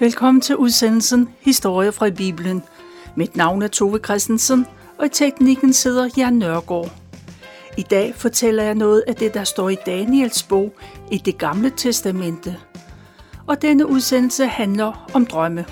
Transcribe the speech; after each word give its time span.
Velkommen 0.00 0.40
til 0.40 0.56
udsendelsen 0.56 1.28
Historie 1.40 1.92
fra 1.92 2.10
Bibelen. 2.10 2.62
Mit 3.16 3.36
navn 3.36 3.62
er 3.62 3.68
Tove 3.68 3.98
Christensen, 4.04 4.66
og 4.98 5.06
i 5.06 5.08
teknikken 5.08 5.72
sidder 5.72 6.08
Jan 6.16 6.32
Nørgaard. 6.32 6.92
I 7.76 7.82
dag 7.82 8.14
fortæller 8.14 8.62
jeg 8.62 8.74
noget 8.74 9.04
af 9.06 9.14
det, 9.14 9.34
der 9.34 9.44
står 9.44 9.68
i 9.68 9.76
Daniels 9.86 10.42
bog 10.42 10.74
i 11.12 11.18
det 11.18 11.38
gamle 11.38 11.72
testamente. 11.76 12.56
Og 13.46 13.62
denne 13.62 13.86
udsendelse 13.86 14.46
handler 14.46 15.10
om 15.14 15.26
drømme. 15.26 15.64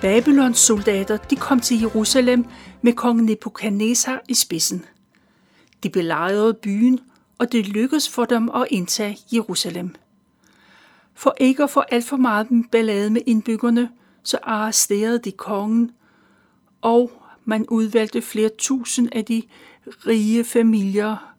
Babylons 0.00 0.58
soldater 0.58 1.16
de 1.16 1.36
kom 1.36 1.60
til 1.60 1.80
Jerusalem 1.80 2.46
med 2.82 2.92
kong 2.92 3.22
Nebuchadnezzar 3.22 4.20
i 4.28 4.34
spidsen. 4.34 4.84
De 5.82 5.90
belejrede 5.90 6.54
byen, 6.54 7.00
og 7.38 7.52
det 7.52 7.68
lykkedes 7.68 8.08
for 8.08 8.24
dem 8.24 8.50
at 8.54 8.66
indtage 8.70 9.18
Jerusalem. 9.32 9.94
For 11.14 11.34
ikke 11.40 11.62
at 11.62 11.70
få 11.70 11.80
alt 11.80 12.04
for 12.04 12.16
meget 12.16 12.48
ballade 12.72 13.10
med 13.10 13.20
indbyggerne, 13.26 13.90
så 14.22 14.38
arresterede 14.42 15.18
de 15.18 15.32
kongen, 15.32 15.90
og 16.80 17.10
man 17.44 17.66
udvalgte 17.68 18.22
flere 18.22 18.50
tusind 18.58 19.08
af 19.12 19.24
de 19.24 19.42
rige 20.06 20.44
familier, 20.44 21.34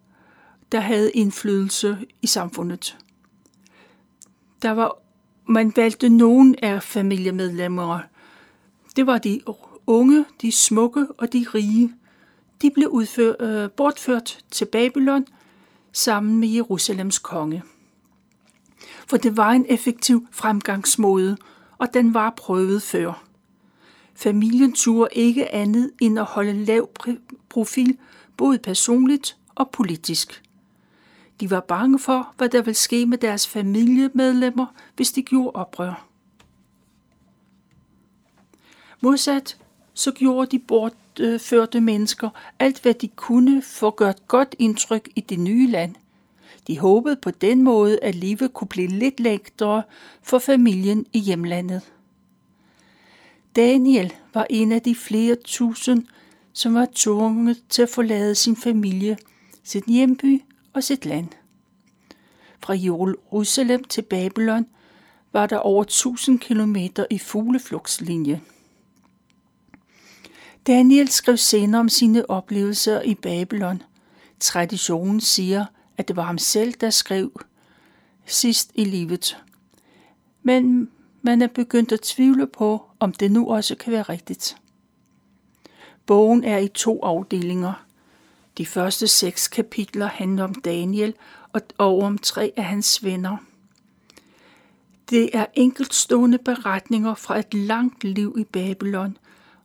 der 0.72 0.80
havde 0.80 1.12
indflydelse 1.12 1.98
i 2.22 2.28
samfundet. 2.28 2.98
Der 4.62 4.72
var, 4.72 4.98
man 5.48 5.74
valgte 5.76 6.10
nogen 6.10 6.56
af 6.62 6.84
familiemedlemmer. 6.84 8.00
Det 8.96 9.08
var 9.08 9.18
de 9.18 9.42
unge, 9.88 10.26
de 10.42 10.52
smukke 10.52 11.08
og 11.18 11.34
de 11.34 11.46
rige. 11.54 11.94
De 12.62 12.72
blev 12.72 12.88
udfør, 12.90 13.34
øh, 13.40 13.72
bortført 13.72 14.40
til 14.52 14.66
Babylon 14.66 15.26
sammen 15.92 16.38
med 16.40 16.48
Jerusalems 16.48 17.20
konge 17.20 17.64
for 19.08 19.18
det 19.18 19.38
var 19.38 19.52
en 19.52 19.66
effektiv 19.70 20.28
fremgangsmåde, 20.32 21.38
og 21.78 21.94
den 21.94 22.14
var 22.14 22.34
prøvet 22.38 22.82
før. 22.82 23.24
Familien 24.16 24.74
turde 24.74 25.10
ikke 25.14 25.54
andet 25.54 25.92
end 26.02 26.20
at 26.20 26.26
holde 26.26 26.66
lav 26.66 26.90
profil, 27.50 27.98
både 28.38 28.60
personligt 28.60 29.38
og 29.56 29.70
politisk. 29.70 30.44
De 31.40 31.52
var 31.52 31.60
bange 31.60 32.00
for, 32.00 32.34
hvad 32.38 32.50
der 32.50 32.62
ville 32.62 32.76
ske 32.76 33.06
med 33.06 33.18
deres 33.18 33.48
familiemedlemmer, 33.48 34.66
hvis 34.96 35.12
de 35.12 35.22
gjorde 35.22 35.52
oprør. 35.52 36.08
Modsat 39.02 39.58
så 39.94 40.12
gjorde 40.12 40.52
de 40.52 40.60
bortførte 40.60 41.82
mennesker 41.82 42.30
alt, 42.60 42.82
hvad 42.82 42.94
de 42.94 43.08
kunne 43.08 43.62
for 43.62 43.88
at 43.88 43.96
gøre 43.96 44.10
et 44.10 44.28
godt 44.28 44.56
indtryk 44.60 45.10
i 45.16 45.22
det 45.22 45.40
nye 45.40 45.68
land. 45.68 45.96
De 46.68 46.80
håbede 46.80 47.16
på 47.16 47.32
den 47.32 47.64
måde, 47.64 48.00
at 48.02 48.16
livet 48.16 48.54
kunne 48.54 48.68
blive 48.68 48.88
lidt 48.88 49.20
lettere 49.20 49.84
for 50.22 50.40
familien 50.40 51.06
i 51.14 51.20
hjemlandet. 51.20 51.82
Daniel 53.56 54.14
var 54.34 54.48
en 54.50 54.72
af 54.72 54.82
de 54.82 54.96
flere 54.96 55.36
tusind, 55.36 56.06
som 56.54 56.74
var 56.74 56.88
tvunget 56.96 57.64
til 57.70 57.82
at 57.82 57.90
forlade 57.90 58.36
sin 58.36 58.56
familie, 58.56 59.18
sit 59.64 59.86
hjemby 59.86 60.42
og 60.74 60.84
sit 60.84 61.06
land. 61.06 61.28
Fra 62.60 62.74
Jerusalem 62.74 63.84
til 63.84 64.02
Babylon 64.02 64.66
var 65.34 65.48
der 65.48 65.58
over 65.58 65.84
1000 65.84 66.40
kilometer 66.40 67.06
i 67.10 67.18
fugleflugtslinje. 67.18 68.42
Daniel 70.68 71.08
skrev 71.08 71.38
senere 71.38 71.80
om 71.80 71.90
sine 71.90 72.30
oplevelser 72.30 73.02
i 73.02 73.16
Babylon. 73.16 73.82
Traditionen 74.40 75.22
siger, 75.22 75.66
at 75.98 76.08
det 76.08 76.16
var 76.16 76.24
ham 76.24 76.38
selv, 76.38 76.74
der 76.74 76.90
skrev 76.90 77.42
sidst 78.26 78.72
i 78.76 78.84
livet. 78.84 79.38
Men 80.44 80.90
man 81.22 81.42
er 81.42 81.48
begyndt 81.48 81.92
at 81.92 82.02
tvivle 82.02 82.48
på, 82.48 82.84
om 83.00 83.14
det 83.14 83.32
nu 83.32 83.50
også 83.50 83.76
kan 83.76 83.94
være 83.94 84.04
rigtigt. 84.04 84.58
Bogen 86.06 86.44
er 86.44 86.58
i 86.58 86.68
to 86.68 87.00
afdelinger. 87.04 87.86
De 88.58 88.66
første 88.66 89.08
seks 89.08 89.48
kapitler 89.48 90.06
handler 90.06 90.44
om 90.44 90.54
Daniel 90.54 91.14
og 91.78 92.02
om 92.02 92.18
tre 92.18 92.54
af 92.58 92.64
hans 92.64 93.04
venner. 93.04 93.38
Det 95.10 95.30
er 95.34 95.46
enkeltstående 95.54 96.38
beretninger 96.38 97.14
fra 97.14 97.40
et 97.40 97.54
langt 97.54 98.04
liv 98.04 98.36
i 98.40 98.44
Babylon, 98.44 99.18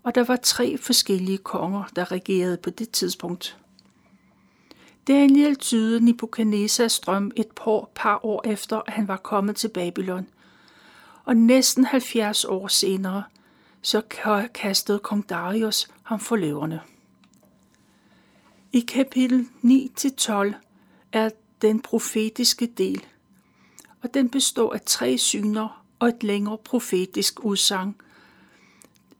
og 0.03 0.15
der 0.15 0.25
var 0.25 0.37
tre 0.37 0.79
forskellige 0.79 1.39
konger, 1.39 1.85
der 1.97 2.13
regerede 2.13 2.57
på 2.57 2.71
det 2.71 2.91
tidspunkt. 2.91 3.60
Daniel 5.11 5.57
tydede 5.57 6.05
Nebuchadnezzars 6.05 7.01
drøm 7.01 7.33
et 7.37 7.49
par, 7.57 7.89
par 7.95 8.25
år 8.25 8.49
efter, 8.49 8.83
at 8.87 8.93
han 8.93 9.09
var 9.09 9.17
kommet 9.17 9.57
til 9.57 9.69
Babylon. 9.69 10.27
Og 11.25 11.37
næsten 11.37 11.85
70 11.85 12.45
år 12.45 12.69
senere, 12.69 13.25
så 13.83 14.03
kastede 14.55 14.99
kong 14.99 15.29
Darius 15.29 15.89
ham 16.03 16.21
for 16.21 16.37
løverne. 16.37 16.81
I 18.73 18.81
kapitel 18.81 19.47
9-12 19.65 20.55
er 21.13 21.31
den 21.63 21.81
profetiske 21.81 22.67
del, 22.67 23.07
og 24.03 24.15
den 24.15 24.29
består 24.29 24.75
af 24.75 24.81
tre 24.81 25.19
syner 25.19 25.85
og 25.99 26.09
et 26.09 26.23
længere 26.23 26.59
profetisk 26.59 27.45
udsagn. 27.45 27.95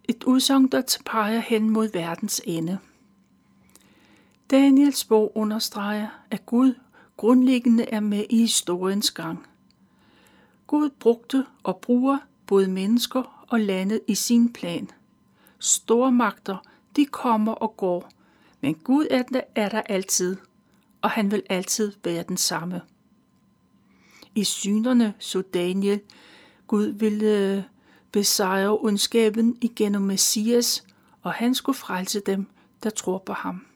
Et 0.09 0.25
udsagn, 0.25 0.67
der 0.67 0.99
peger 1.07 1.41
hen 1.41 1.71
mod 1.71 1.93
verdens 1.93 2.41
ende. 2.45 2.79
Daniels 4.51 5.05
bog 5.05 5.33
understreger, 5.35 6.09
at 6.31 6.47
Gud 6.47 6.75
grundlæggende 7.17 7.85
er 7.85 8.01
med 8.01 8.25
i 8.31 8.39
historiens 8.39 9.11
gang. 9.11 9.47
Gud 10.67 10.91
brugte 10.91 11.47
og 11.63 11.77
bruger 11.77 12.19
både 12.47 12.69
mennesker 12.69 13.47
og 13.49 13.61
landet 13.61 14.01
i 14.07 14.15
sin 14.15 14.53
plan. 14.53 14.91
Store 15.59 16.13
magter, 16.13 16.57
de 16.97 17.07
kommer 17.07 17.53
og 17.53 17.77
går, 17.77 18.11
men 18.61 18.75
Gud 18.75 19.07
er 19.11 19.23
der, 19.23 19.41
er 19.55 19.69
der 19.69 19.81
altid, 19.81 20.37
og 21.03 21.11
han 21.11 21.31
vil 21.31 21.43
altid 21.51 21.93
være 22.05 22.25
den 22.29 22.37
samme. 22.37 22.81
I 24.35 24.45
synerne 24.45 25.15
så 25.19 25.43
Daniel, 25.43 26.01
Gud 26.67 26.87
ville 26.87 27.57
øh, 27.57 27.63
besejre 28.13 28.79
ondskaben 28.79 29.59
igennem 29.61 30.03
Messias, 30.03 30.85
og 31.23 31.33
han 31.33 31.55
skulle 31.55 31.79
frelse 31.79 32.21
dem, 32.27 32.47
der 32.83 32.91
tror 32.91 33.19
på 33.19 33.33
ham. 33.33 33.70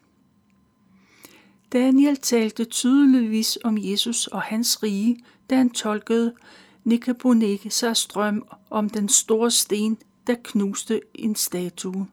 Daniel 1.73 2.17
talte 2.17 2.65
tydeligvis 2.65 3.57
om 3.63 3.77
Jesus 3.77 4.27
og 4.27 4.41
hans 4.41 4.83
rige, 4.83 5.23
da 5.49 5.55
han 5.55 5.69
tolkede 5.69 6.33
Nebuchadnezzars 6.83 8.05
drøm 8.05 8.47
om 8.69 8.89
den 8.89 9.09
store 9.09 9.51
sten, 9.51 9.97
der 10.27 10.35
knuste 10.43 11.01
en 11.13 11.35
statue. 11.35 12.07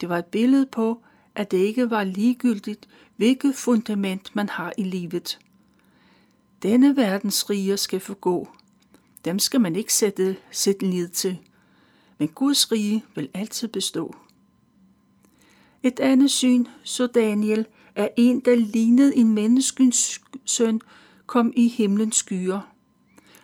Det 0.00 0.08
var 0.08 0.18
et 0.18 0.26
billede 0.26 0.66
på, 0.66 1.00
at 1.34 1.50
det 1.50 1.58
ikke 1.58 1.90
var 1.90 2.04
ligegyldigt, 2.04 2.88
hvilket 3.16 3.56
fundament 3.56 4.36
man 4.36 4.48
har 4.48 4.72
i 4.78 4.82
livet. 4.82 5.38
Denne 6.62 6.96
verdens 6.96 7.50
riger 7.50 7.76
skal 7.76 8.00
forgå. 8.00 8.48
Dem 9.24 9.38
skal 9.38 9.60
man 9.60 9.76
ikke 9.76 9.94
sætte, 9.94 10.36
sit 10.50 10.82
lid 10.82 11.08
til. 11.08 11.38
Men 12.18 12.28
Guds 12.28 12.72
rige 12.72 13.04
vil 13.14 13.28
altid 13.34 13.68
bestå. 13.68 14.16
Et 15.82 16.00
andet 16.00 16.30
syn 16.30 16.66
så 16.82 17.06
Daniel– 17.06 17.66
at 17.94 18.08
en, 18.16 18.40
der 18.40 18.54
lignede 18.54 19.16
en 19.16 19.34
menneskens 19.34 20.20
søn, 20.44 20.80
kom 21.26 21.52
i 21.56 21.68
himlens 21.68 22.16
skyer. 22.16 22.60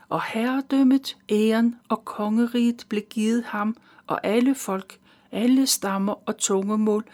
Og 0.08 0.22
herredømmet, 0.22 1.16
æren 1.30 1.76
og 1.88 2.04
kongeriget 2.04 2.86
blev 2.88 3.02
givet 3.02 3.44
ham, 3.44 3.76
og 4.06 4.26
alle 4.26 4.54
folk, 4.54 4.98
alle 5.32 5.66
stammer 5.66 6.28
og 6.28 6.38
tungemål, 6.38 7.04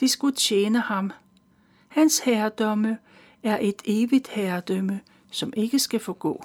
de 0.00 0.08
skulle 0.08 0.36
tjene 0.36 0.80
ham. 0.80 1.12
Hans 1.88 2.18
herredømme 2.18 2.98
er 3.42 3.58
et 3.60 3.82
evigt 3.84 4.28
herredømme, 4.28 5.00
som 5.30 5.52
ikke 5.56 5.78
skal 5.78 6.00
forgå. 6.00 6.44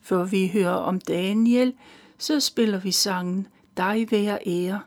Før 0.00 0.24
vi 0.24 0.48
hører 0.48 0.70
om 0.70 1.00
Daniel, 1.00 1.74
så 2.18 2.40
spiller 2.40 2.78
vi 2.78 2.90
sangen 2.90 3.46
Dig 3.76 4.08
være 4.10 4.38
ære, 4.46 4.80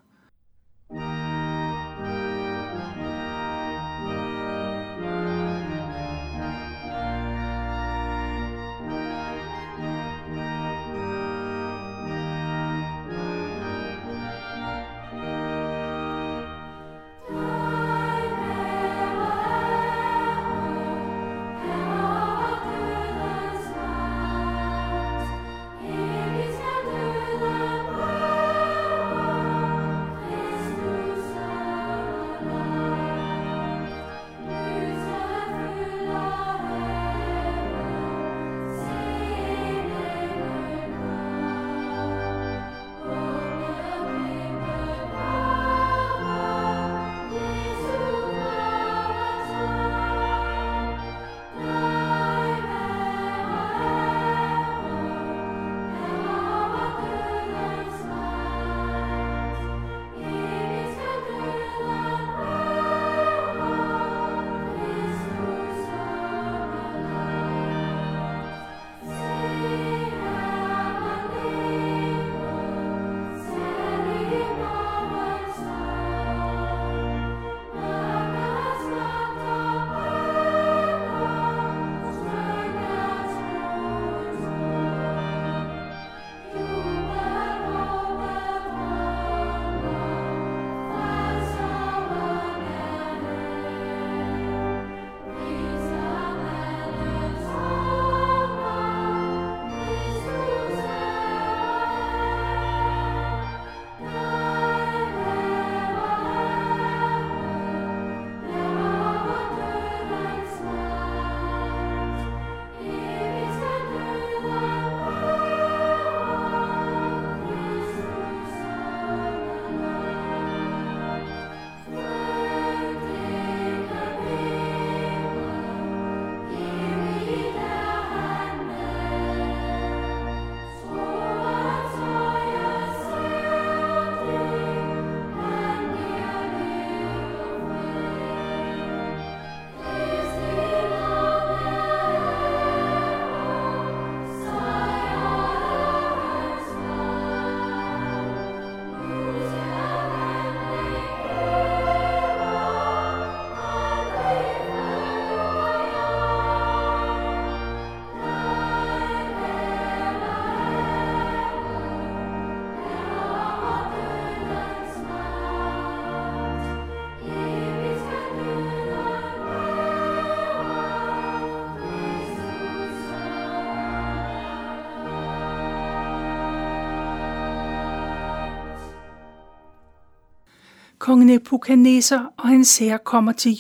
Kong 181.04 181.26
Nebuchadnezzar 181.26 182.34
og 182.38 182.48
hans 182.48 182.78
herre 182.78 183.00
kommer 183.00 183.32
til 183.32 183.58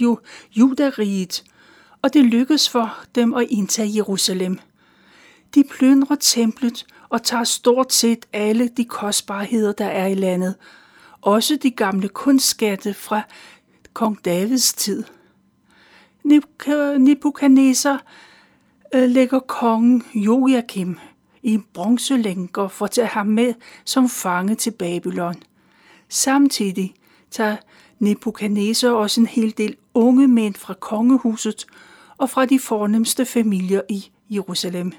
Judariget, 0.51 1.43
og 2.01 2.13
det 2.13 2.25
lykkes 2.25 2.69
for 2.69 2.97
dem 3.15 3.33
at 3.33 3.47
indtage 3.49 3.95
Jerusalem. 3.95 4.59
De 5.55 5.63
plyndrer 5.71 6.15
templet 6.15 6.85
og 7.09 7.23
tager 7.23 7.43
stort 7.43 7.93
set 7.93 8.25
alle 8.33 8.67
de 8.67 8.85
kostbarheder, 8.85 9.71
der 9.71 9.85
er 9.85 10.07
i 10.07 10.13
landet, 10.13 10.55
også 11.21 11.55
de 11.55 11.71
gamle 11.71 12.09
kunstskatte 12.09 12.93
fra 12.93 13.21
kong 13.93 14.25
Davids 14.25 14.73
tid. 14.73 15.03
Nebuchadnezzar 16.99 18.03
øh, 18.95 19.09
lægger 19.09 19.39
kongen 19.39 20.03
Joachim 20.15 20.99
i 21.41 21.59
bronzelænker 21.73 22.67
for 22.67 22.85
at 22.85 22.91
tage 22.91 23.07
ham 23.07 23.27
med 23.27 23.53
som 23.85 24.09
fange 24.09 24.55
til 24.55 24.71
Babylon. 24.71 25.35
Samtidig 26.09 26.95
tager 27.33 27.57
Nebuchadnezzar 27.99 28.89
også 28.89 29.21
en 29.21 29.27
hel 29.27 29.57
del 29.57 29.75
unge 29.93 30.27
mænd 30.27 30.55
fra 30.55 30.73
kongehuset 30.73 31.65
og 32.17 32.29
fra 32.29 32.45
de 32.45 32.59
fornemmeste 32.59 33.25
familier 33.25 33.81
i 33.89 34.11
Jerusalem. 34.29 34.91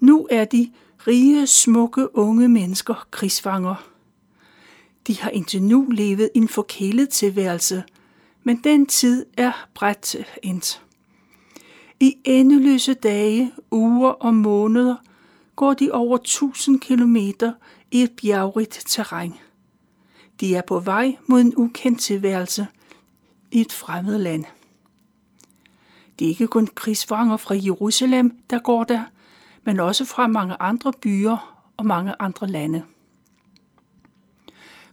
Nu 0.00 0.28
er 0.30 0.44
de 0.44 0.72
rige, 1.06 1.46
smukke, 1.46 2.16
unge 2.16 2.48
mennesker 2.48 3.06
krigsfanger. 3.10 3.86
De 5.06 5.20
har 5.20 5.30
indtil 5.30 5.62
nu 5.62 5.86
levet 5.90 6.30
en 6.34 6.48
forkælet 6.48 7.08
tilværelse, 7.08 7.84
men 8.44 8.60
den 8.64 8.86
tid 8.86 9.26
er 9.36 9.68
bredt 9.74 10.16
endt. 10.42 10.82
I 12.00 12.16
endeløse 12.24 12.94
dage, 12.94 13.52
uger 13.70 14.10
og 14.10 14.34
måneder 14.34 14.96
går 15.56 15.74
de 15.74 15.92
over 15.92 16.16
1000 16.16 16.80
kilometer 16.80 17.52
i 17.90 18.02
et 18.02 18.10
bjergrigt 18.22 18.82
terræn. 18.86 19.34
De 20.40 20.56
er 20.56 20.62
på 20.62 20.80
vej 20.80 21.16
mod 21.26 21.40
en 21.40 21.52
ukendt 21.56 22.00
tilværelse 22.00 22.66
i 23.50 23.60
et 23.60 23.72
fremmed 23.72 24.18
land. 24.18 24.44
Det 26.18 26.24
er 26.24 26.28
ikke 26.28 26.46
kun 26.46 26.66
krigsfanger 26.66 27.36
fra 27.36 27.54
Jerusalem, 27.54 28.38
der 28.50 28.58
går 28.58 28.84
der, 28.84 29.04
men 29.64 29.80
også 29.80 30.04
fra 30.04 30.26
mange 30.26 30.56
andre 30.60 30.92
byer 30.92 31.64
og 31.76 31.86
mange 31.86 32.14
andre 32.18 32.46
lande. 32.46 32.82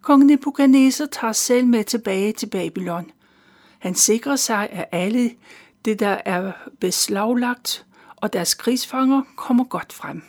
Kong 0.02 0.26
Nebuchadnezzar 0.26 1.06
tager 1.06 1.34
selv 1.34 1.68
med 1.68 1.84
tilbage 1.84 2.34
til 2.34 2.48
Babylon. 2.50 3.12
Han 3.80 3.96
sikrer 3.96 4.36
sig, 4.36 4.70
at 4.72 4.86
alle 4.92 5.32
det, 5.86 6.00
der 6.00 6.18
er 6.26 6.52
beslaglagt, 6.80 7.86
og 8.16 8.34
deres 8.34 8.54
krigsfanger 8.54 9.22
kommer 9.36 9.64
godt 9.64 9.94
frem. 9.94 10.24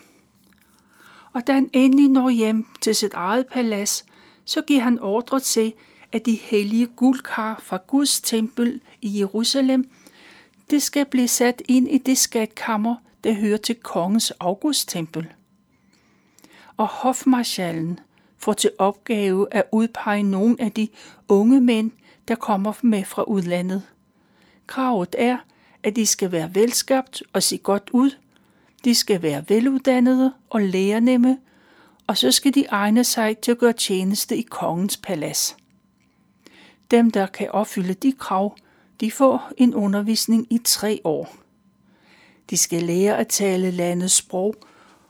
Og 1.32 1.46
da 1.46 1.52
han 1.52 1.70
endelig 1.72 2.08
når 2.08 2.30
hjem 2.30 2.66
til 2.80 2.94
sit 2.94 3.14
eget 3.14 3.46
palads, 3.46 4.04
så 4.44 4.62
giver 4.62 4.80
han 4.80 4.98
ordre 4.98 5.40
til, 5.40 5.72
at 6.12 6.26
de 6.26 6.34
hellige 6.34 6.86
guldkar 6.86 7.60
fra 7.62 7.78
Guds 7.86 8.20
tempel 8.20 8.80
i 9.02 9.18
Jerusalem, 9.18 9.90
det 10.70 10.82
skal 10.82 11.04
blive 11.04 11.28
sat 11.28 11.62
ind 11.68 11.88
i 11.88 11.98
det 11.98 12.18
skatkammer, 12.18 12.96
der 13.24 13.32
hører 13.32 13.56
til 13.56 13.74
kongens 13.74 14.30
augusttempel. 14.30 15.26
Og 16.76 16.86
hofmarschallen 16.86 18.00
får 18.38 18.52
til 18.52 18.70
opgave 18.78 19.46
at 19.50 19.64
udpege 19.72 20.22
nogle 20.22 20.56
af 20.58 20.72
de 20.72 20.88
unge 21.28 21.60
mænd, 21.60 21.90
der 22.28 22.34
kommer 22.34 22.72
med 22.82 23.04
fra 23.04 23.22
udlandet. 23.22 23.82
Kravet 24.66 25.14
er, 25.18 25.38
at 25.82 25.96
de 25.96 26.06
skal 26.06 26.32
være 26.32 26.54
velskabt 26.54 27.22
og 27.32 27.42
se 27.42 27.58
godt 27.58 27.90
ud, 27.92 28.10
de 28.84 28.94
skal 28.94 29.22
være 29.22 29.44
veluddannede 29.48 30.32
og 30.50 30.60
lærernemme, 30.62 31.38
og 32.06 32.16
så 32.16 32.32
skal 32.32 32.54
de 32.54 32.66
egne 32.70 33.04
sig 33.04 33.38
til 33.38 33.50
at 33.50 33.58
gøre 33.58 33.72
tjeneste 33.72 34.36
i 34.36 34.42
kongens 34.42 34.96
palads. 34.96 35.56
Dem, 36.90 37.10
der 37.10 37.26
kan 37.26 37.50
opfylde 37.50 37.94
de 37.94 38.12
krav, 38.12 38.56
de 39.00 39.10
får 39.10 39.52
en 39.56 39.74
undervisning 39.74 40.46
i 40.50 40.58
tre 40.64 41.00
år. 41.04 41.36
De 42.50 42.56
skal 42.56 42.82
lære 42.82 43.18
at 43.18 43.28
tale 43.28 43.70
landets 43.70 44.14
sprog, 44.14 44.54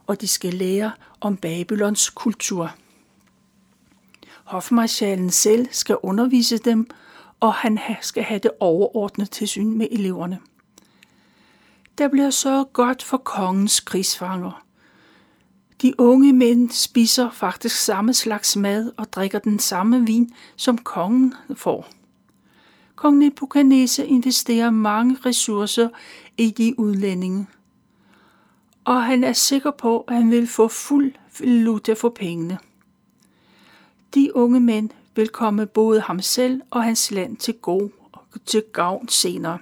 og 0.07 0.21
de 0.21 0.29
skal 0.29 0.55
lære 0.55 0.93
om 1.21 1.37
Babylons 1.37 2.11
kultur. 2.11 2.75
Hofmarschallen 4.45 5.31
selv 5.31 5.69
skal 5.71 5.97
undervise 6.03 6.59
dem, 6.59 6.91
og 7.41 7.55
han 7.55 7.79
skal 8.01 8.23
have 8.23 8.39
det 8.39 8.51
overordnede 8.61 9.31
tilsyn 9.31 9.79
med 9.79 9.89
eleverne. 9.91 10.41
Der 11.99 12.09
bliver 12.09 12.31
så 12.31 12.65
godt 12.73 13.03
for 13.03 13.17
kongens 13.17 13.81
krigsfanger. 13.81 14.64
De 15.85 15.95
unge 15.99 16.33
mænd 16.33 16.71
spiser 16.71 17.31
faktisk 17.31 17.77
samme 17.77 18.15
slags 18.15 18.57
mad 18.57 18.93
og 18.97 19.13
drikker 19.13 19.39
den 19.39 19.59
samme 19.59 20.07
vin, 20.07 20.33
som 20.57 20.79
kongen 20.79 21.35
får. 21.57 21.89
Kong 22.95 23.19
Nebuchadnezzar 23.19 24.05
investerer 24.05 24.71
mange 24.71 25.17
ressourcer 25.27 25.89
i 26.37 26.51
de 26.51 26.75
udlændinge, 26.79 27.47
og 28.85 29.05
han 29.05 29.25
er 29.25 29.33
sikker 29.33 29.71
på, 29.71 30.01
at 30.01 30.15
han 30.15 30.31
vil 30.31 30.47
få 30.47 30.69
fuld 30.69 31.13
valuta 31.41 31.93
for 31.93 32.09
pengene. 32.09 32.59
De 34.15 34.37
unge 34.37 34.61
mænd 34.61 34.91
vil 35.15 35.29
komme 35.29 35.67
både 35.67 36.01
ham 36.01 36.21
selv 36.21 36.61
og 36.71 36.85
hans 36.85 37.11
land 37.11 37.37
til, 37.37 37.55
god, 37.55 37.89
til 38.47 38.63
gavn 38.73 39.09
senere. 39.09 39.59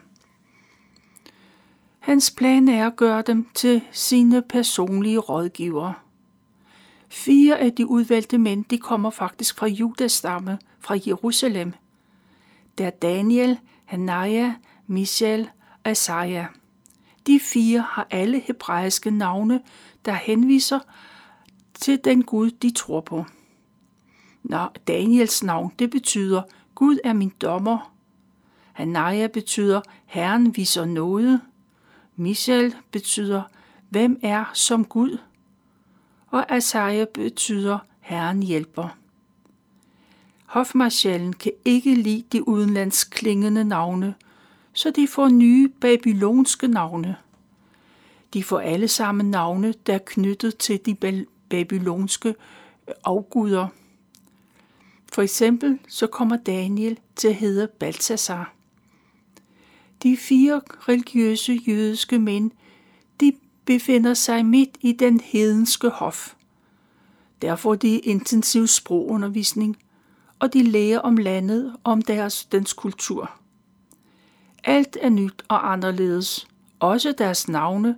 Hans 1.98 2.30
plan 2.30 2.68
er 2.68 2.86
at 2.86 2.96
gøre 2.96 3.22
dem 3.22 3.46
til 3.54 3.80
sine 3.92 4.42
personlige 4.42 5.18
rådgivere. 5.18 5.94
Fire 7.12 7.58
af 7.58 7.72
de 7.72 7.86
udvalgte 7.86 8.38
mænd, 8.38 8.64
de 8.64 8.78
kommer 8.78 9.10
faktisk 9.10 9.56
fra 9.58 9.66
Judas 9.66 10.12
stamme, 10.12 10.58
fra 10.80 10.96
Jerusalem. 11.06 11.72
Der 12.78 12.86
er 12.86 12.90
Daniel, 12.90 13.58
Hanaya, 13.84 14.54
Michel 14.86 15.50
og 15.84 15.90
Isaiah. 15.90 16.46
De 17.26 17.40
fire 17.40 17.80
har 17.80 18.06
alle 18.10 18.40
hebraiske 18.40 19.10
navne, 19.10 19.60
der 20.04 20.12
henviser 20.12 20.78
til 21.74 22.00
den 22.04 22.22
Gud, 22.24 22.50
de 22.50 22.70
tror 22.70 23.00
på. 23.00 23.24
Nå, 24.42 24.66
Daniels 24.88 25.42
navn, 25.42 25.72
det 25.78 25.90
betyder, 25.90 26.42
Gud 26.74 26.98
er 27.04 27.12
min 27.12 27.32
dommer. 27.42 27.92
Hanaya 28.72 29.26
betyder, 29.26 29.80
Herren 30.06 30.56
viser 30.56 30.84
noget. 30.84 31.40
Michel 32.16 32.76
betyder, 32.90 33.42
hvem 33.88 34.20
er 34.22 34.44
som 34.54 34.84
Gud? 34.84 35.18
Og 36.32 36.52
Asaja 36.52 37.04
betyder, 37.14 37.78
Herren 38.00 38.42
hjælper. 38.42 38.98
Hofmarschallen 40.46 41.32
kan 41.32 41.52
ikke 41.64 41.94
lide 41.94 42.24
de 42.32 42.48
udenlands 42.48 43.04
klingende 43.04 43.64
navne, 43.64 44.14
så 44.72 44.90
de 44.90 45.08
får 45.08 45.28
nye 45.28 45.68
babylonske 45.68 46.68
navne. 46.68 47.16
De 48.34 48.44
får 48.44 48.60
alle 48.60 48.88
sammen 48.88 49.30
navne, 49.30 49.74
der 49.86 49.94
er 49.94 49.98
knyttet 50.06 50.56
til 50.56 50.80
de 50.86 51.24
babylonske 51.48 52.28
øh, 52.88 52.94
afguder. 53.04 53.68
For 55.12 55.22
eksempel 55.22 55.78
så 55.88 56.06
kommer 56.06 56.36
Daniel 56.36 56.98
til 57.16 57.28
at 57.28 57.34
hedde 57.34 57.68
Balthasar. 57.78 58.52
De 60.02 60.16
fire 60.16 60.60
religiøse 60.88 61.52
jødiske 61.52 62.18
mænd, 62.18 62.50
befinder 63.64 64.14
sig 64.14 64.46
midt 64.46 64.70
i 64.80 64.92
den 64.92 65.20
hedenske 65.20 65.88
hof. 65.88 66.34
Der 67.42 67.56
får 67.56 67.74
de 67.74 67.98
intensiv 67.98 68.66
sprogundervisning, 68.66 69.76
og 70.38 70.52
de 70.52 70.62
lærer 70.62 70.98
om 70.98 71.16
landet 71.16 71.76
og 71.84 71.92
om 71.92 72.02
deres, 72.02 72.44
dens 72.44 72.72
kultur. 72.72 73.30
Alt 74.64 74.96
er 75.00 75.08
nyt 75.08 75.42
og 75.48 75.72
anderledes, 75.72 76.48
også 76.80 77.14
deres 77.18 77.48
navne, 77.48 77.96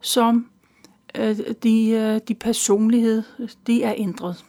som 0.00 0.50
øh, 1.14 1.38
de, 1.62 1.88
øh, 1.88 2.20
de 2.28 2.34
personlighed, 2.34 3.22
de 3.66 3.82
er 3.82 3.94
ændret. 3.96 4.44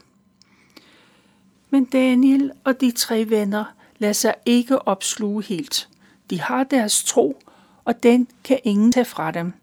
Men 1.69 1.85
Daniel 1.85 2.51
og 2.63 2.81
de 2.81 2.91
tre 2.91 3.25
venner 3.29 3.63
lader 3.97 4.13
sig 4.13 4.35
ikke 4.45 4.87
opsluge 4.87 5.43
helt. 5.43 5.89
De 6.29 6.41
har 6.41 6.63
deres 6.63 7.03
tro, 7.03 7.39
og 7.85 8.03
den 8.03 8.27
kan 8.43 8.59
ingen 8.63 8.91
tage 8.91 9.05
fra 9.05 9.31
dem. 9.31 9.53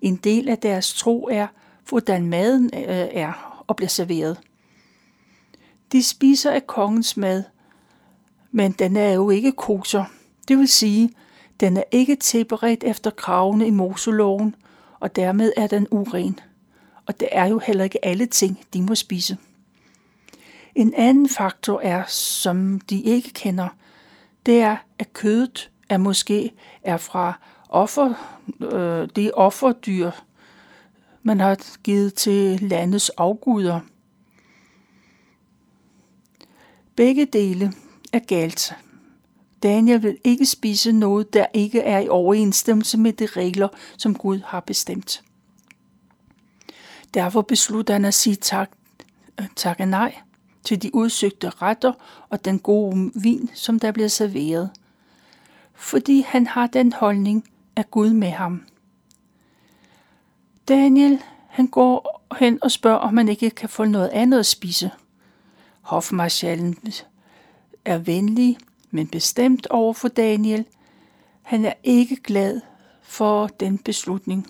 En 0.00 0.16
del 0.16 0.48
af 0.48 0.58
deres 0.58 0.94
tro 0.94 1.28
er, 1.30 1.46
hvordan 1.88 2.26
maden 2.26 2.70
øh, 2.74 3.08
er 3.12 3.64
og 3.66 3.76
bliver 3.76 3.88
serveret. 3.88 4.40
De 5.92 6.02
spiser 6.02 6.50
af 6.50 6.66
kongens 6.66 7.16
mad, 7.16 7.44
men 8.50 8.72
den 8.72 8.96
er 8.96 9.12
jo 9.12 9.30
ikke 9.30 9.52
koser. 9.52 10.04
Det 10.48 10.58
vil 10.58 10.68
sige, 10.68 11.10
den 11.60 11.76
er 11.76 11.82
ikke 11.90 12.16
tilberedt 12.16 12.84
efter 12.84 13.10
kravene 13.10 13.66
i 13.66 13.70
Moseloven, 13.70 14.54
og 15.00 15.16
dermed 15.16 15.52
er 15.56 15.66
den 15.66 15.86
uren. 15.90 16.40
Og 17.06 17.20
det 17.20 17.28
er 17.32 17.46
jo 17.46 17.58
heller 17.58 17.84
ikke 17.84 18.04
alle 18.04 18.26
ting, 18.26 18.60
de 18.74 18.82
må 18.82 18.94
spise. 18.94 19.36
En 20.74 20.94
anden 20.94 21.28
faktor 21.28 21.80
er, 21.80 22.04
som 22.08 22.80
de 22.80 23.00
ikke 23.00 23.30
kender, 23.32 23.68
det 24.46 24.60
er, 24.60 24.76
at 24.98 25.12
kødet 25.12 25.70
er 25.88 25.98
måske 25.98 26.52
er 26.82 26.96
fra 26.96 27.40
offer, 27.68 28.14
øh, 28.60 29.08
det 29.16 29.32
offerdyr, 29.34 30.10
man 31.22 31.40
har 31.40 31.78
givet 31.82 32.14
til 32.14 32.60
landets 32.60 33.08
afguder. 33.08 33.80
Begge 36.96 37.24
dele 37.24 37.72
er 38.12 38.18
galt. 38.18 38.74
Daniel 39.62 40.02
vil 40.02 40.18
ikke 40.24 40.46
spise 40.46 40.92
noget, 40.92 41.32
der 41.32 41.46
ikke 41.54 41.80
er 41.80 41.98
i 41.98 42.08
overensstemmelse 42.08 42.98
med 42.98 43.12
de 43.12 43.26
regler, 43.26 43.68
som 43.96 44.14
Gud 44.14 44.40
har 44.44 44.60
bestemt. 44.60 45.22
Derfor 47.14 47.42
beslutter 47.42 47.94
han 47.94 48.04
at 48.04 48.14
sige 48.14 48.36
tak, 48.36 48.70
øh, 49.40 49.46
tak 49.56 49.80
og 49.80 49.88
nej 49.88 50.14
til 50.64 50.82
de 50.82 50.94
udsøgte 50.94 51.50
retter 51.50 51.92
og 52.28 52.44
den 52.44 52.58
gode 52.58 53.10
vin, 53.14 53.50
som 53.54 53.80
der 53.80 53.92
bliver 53.92 54.08
serveret. 54.08 54.70
Fordi 55.74 56.20
han 56.20 56.46
har 56.46 56.66
den 56.66 56.92
holdning, 56.92 57.44
er 57.78 57.82
Gud 57.82 58.12
med 58.12 58.30
ham. 58.30 58.62
Daniel, 60.68 61.22
han 61.48 61.66
går 61.66 62.24
hen 62.38 62.58
og 62.62 62.70
spørger, 62.70 62.98
om 62.98 63.14
man 63.14 63.28
ikke 63.28 63.50
kan 63.50 63.68
få 63.68 63.84
noget 63.84 64.08
andet 64.08 64.38
at 64.38 64.46
spise. 64.46 64.90
Hofmarschallen 65.80 66.76
er 67.84 67.98
venlig, 67.98 68.58
men 68.90 69.06
bestemt 69.06 69.66
over 69.66 69.92
for 69.92 70.08
Daniel. 70.08 70.64
Han 71.42 71.64
er 71.64 71.72
ikke 71.84 72.16
glad 72.16 72.60
for 73.02 73.46
den 73.46 73.78
beslutning. 73.78 74.46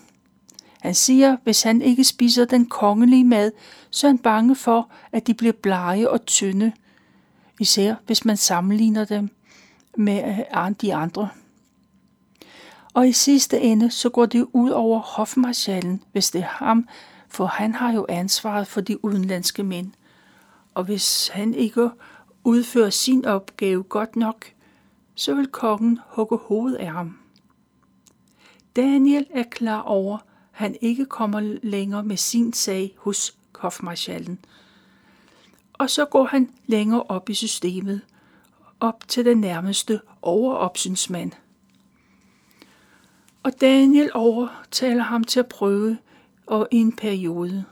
Han 0.81 0.95
siger, 0.95 1.37
hvis 1.45 1.63
han 1.63 1.83
ikke 1.83 2.05
spiser 2.05 2.45
den 2.45 2.67
kongelige 2.67 3.25
mad, 3.25 3.53
så 3.91 4.07
er 4.07 4.11
han 4.11 4.19
bange 4.19 4.57
for, 4.57 4.91
at 5.13 5.27
de 5.27 5.35
bliver 5.35 5.53
blege 5.53 6.11
og 6.11 6.27
tynde, 6.27 6.73
især 7.61 7.95
hvis 8.07 8.25
man 8.25 8.37
sammenligner 8.37 9.05
dem 9.05 9.31
med 9.97 10.25
øh, 10.29 10.71
de 10.81 10.95
andre. 10.95 11.29
Og 12.99 13.09
i 13.09 13.13
sidste 13.13 13.61
ende, 13.61 13.91
så 13.91 14.09
går 14.09 14.27
det 14.27 14.47
ud 14.53 14.71
over 14.71 14.99
hofmarschallen, 15.01 16.03
hvis 16.13 16.31
det 16.31 16.41
er 16.41 16.47
ham, 16.47 16.89
for 17.29 17.47
han 17.47 17.75
har 17.75 17.93
jo 17.93 18.07
ansvaret 18.09 18.67
for 18.67 18.81
de 18.81 19.05
udenlandske 19.05 19.63
mænd. 19.63 19.93
Og 20.75 20.85
hvis 20.85 21.29
han 21.29 21.55
ikke 21.55 21.91
udfører 22.45 22.91
sin 22.91 23.25
opgave 23.25 23.83
godt 23.83 24.17
nok, 24.17 24.47
så 25.15 25.35
vil 25.35 25.47
kongen 25.47 25.99
hugge 26.07 26.39
hovedet 26.39 26.77
af 26.77 26.87
ham. 26.87 27.19
Daniel 28.77 29.27
er 29.31 29.45
klar 29.51 29.81
over, 29.81 30.17
at 30.17 30.23
han 30.53 30.77
ikke 30.81 31.07
kommer 31.07 31.59
længere 31.63 32.03
med 32.03 32.17
sin 32.17 32.53
sag 32.53 32.95
hos 32.99 33.37
hofmarschallen. 33.55 34.39
Og 35.73 35.91
så 35.91 36.05
går 36.05 36.25
han 36.25 36.51
længere 36.67 37.03
op 37.03 37.29
i 37.29 37.35
systemet, 37.35 38.01
op 38.81 39.09
til 39.09 39.25
den 39.25 39.39
nærmeste 39.39 40.01
overopsynsmand. 40.23 41.33
Og 43.49 43.61
Daniel 43.61 44.11
overtaler 44.15 45.03
ham 45.03 45.25
til 45.25 45.41
at 45.41 45.47
prøve 45.47 45.99
og 46.47 46.69
i 46.71 46.77
en 46.77 46.97
periode. 46.97 47.65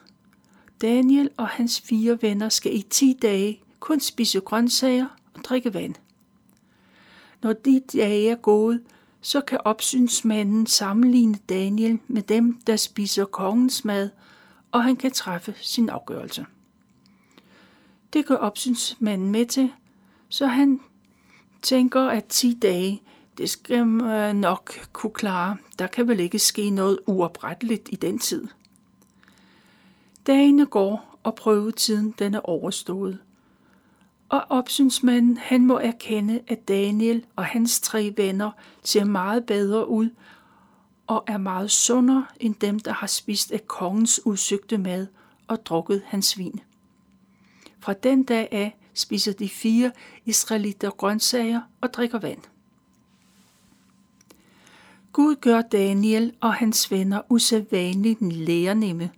Daniel 0.83 1.31
og 1.37 1.49
hans 1.49 1.81
fire 1.81 2.23
venner 2.23 2.49
skal 2.49 2.77
i 2.77 2.83
10 2.83 3.19
dage 3.23 3.61
kun 3.81 4.01
spise 4.01 4.41
grøntsager 4.41 5.07
og 5.35 5.41
drikke 5.45 5.75
vand. 5.75 5.95
Når 7.43 7.53
de 7.53 7.83
dage 7.93 8.31
er 8.31 8.35
gået, 8.35 8.83
så 9.21 9.41
kan 9.41 9.59
opsynsmanden 9.65 10.67
sammenligne 10.67 11.39
Daniel 11.49 11.99
med 12.09 12.23
dem, 12.23 12.61
der 12.67 12.77
spiser 12.77 13.25
kongens 13.25 13.85
mad, 13.85 14.11
og 14.73 14.85
han 14.85 14.97
kan 14.97 15.11
træffe 15.11 15.55
sin 15.61 15.89
afgørelse. 15.89 16.47
Det 18.13 18.27
gør 18.27 18.37
opsynsmanden 18.37 19.31
med 19.31 19.47
til, 19.47 19.73
så 20.29 20.47
han 20.47 20.81
tænker, 21.63 22.03
at 22.03 22.25
10 22.25 22.59
dage, 22.63 23.03
det 23.39 23.51
skal 23.51 23.87
man 23.87 24.37
nok 24.37 24.89
kunne 24.93 25.13
klare. 25.13 25.57
Der 25.79 25.87
kan 25.87 26.09
vel 26.09 26.21
ikke 26.21 26.39
ske 26.39 26.71
noget 26.71 26.99
uopretteligt 27.07 27.89
i 27.93 27.97
den 27.97 28.19
tid. 28.19 28.47
Dagene 30.27 30.67
går, 30.67 31.19
og 31.23 31.35
prøvetiden 31.35 32.15
den 32.19 32.35
er 32.35 32.49
overstået. 32.49 33.19
Og 34.29 34.45
opsynsmanden, 34.49 35.37
han 35.37 35.67
må 35.67 35.79
erkende, 35.79 36.41
at 36.47 36.69
Daniel 36.69 37.25
og 37.37 37.45
hans 37.45 37.81
tre 37.81 38.15
venner 38.17 38.51
ser 38.83 39.05
meget 39.05 39.47
bedre 39.47 39.89
ud 39.89 40.11
og 41.07 41.25
er 41.27 41.39
meget 41.39 41.71
sundere 41.71 42.27
end 42.41 42.55
dem, 42.55 42.81
der 42.81 42.93
har 42.93 43.07
spist 43.07 43.53
af 43.53 43.67
kongens 43.67 44.27
udsøgte 44.27 44.79
mad 44.79 45.07
og 45.49 45.67
drukket 45.67 46.03
hans 46.07 46.39
vin. 46.39 46.61
Fra 47.81 47.93
den 47.93 48.25
dag 48.25 48.49
af 48.53 48.77
spiser 48.95 49.33
de 49.33 49.49
fire 49.49 49.93
israelitter 50.25 50.91
grøntsager 50.91 51.61
og 51.81 51.95
drikker 51.95 52.19
vand. 52.19 52.41
Gud 55.17 55.37
gør 55.37 55.63
Daniel 55.63 56.33
og 56.41 56.55
hans 56.55 56.91
venner 56.91 57.21
usædvanligt 57.29 58.23
lærernemme. 58.23 59.11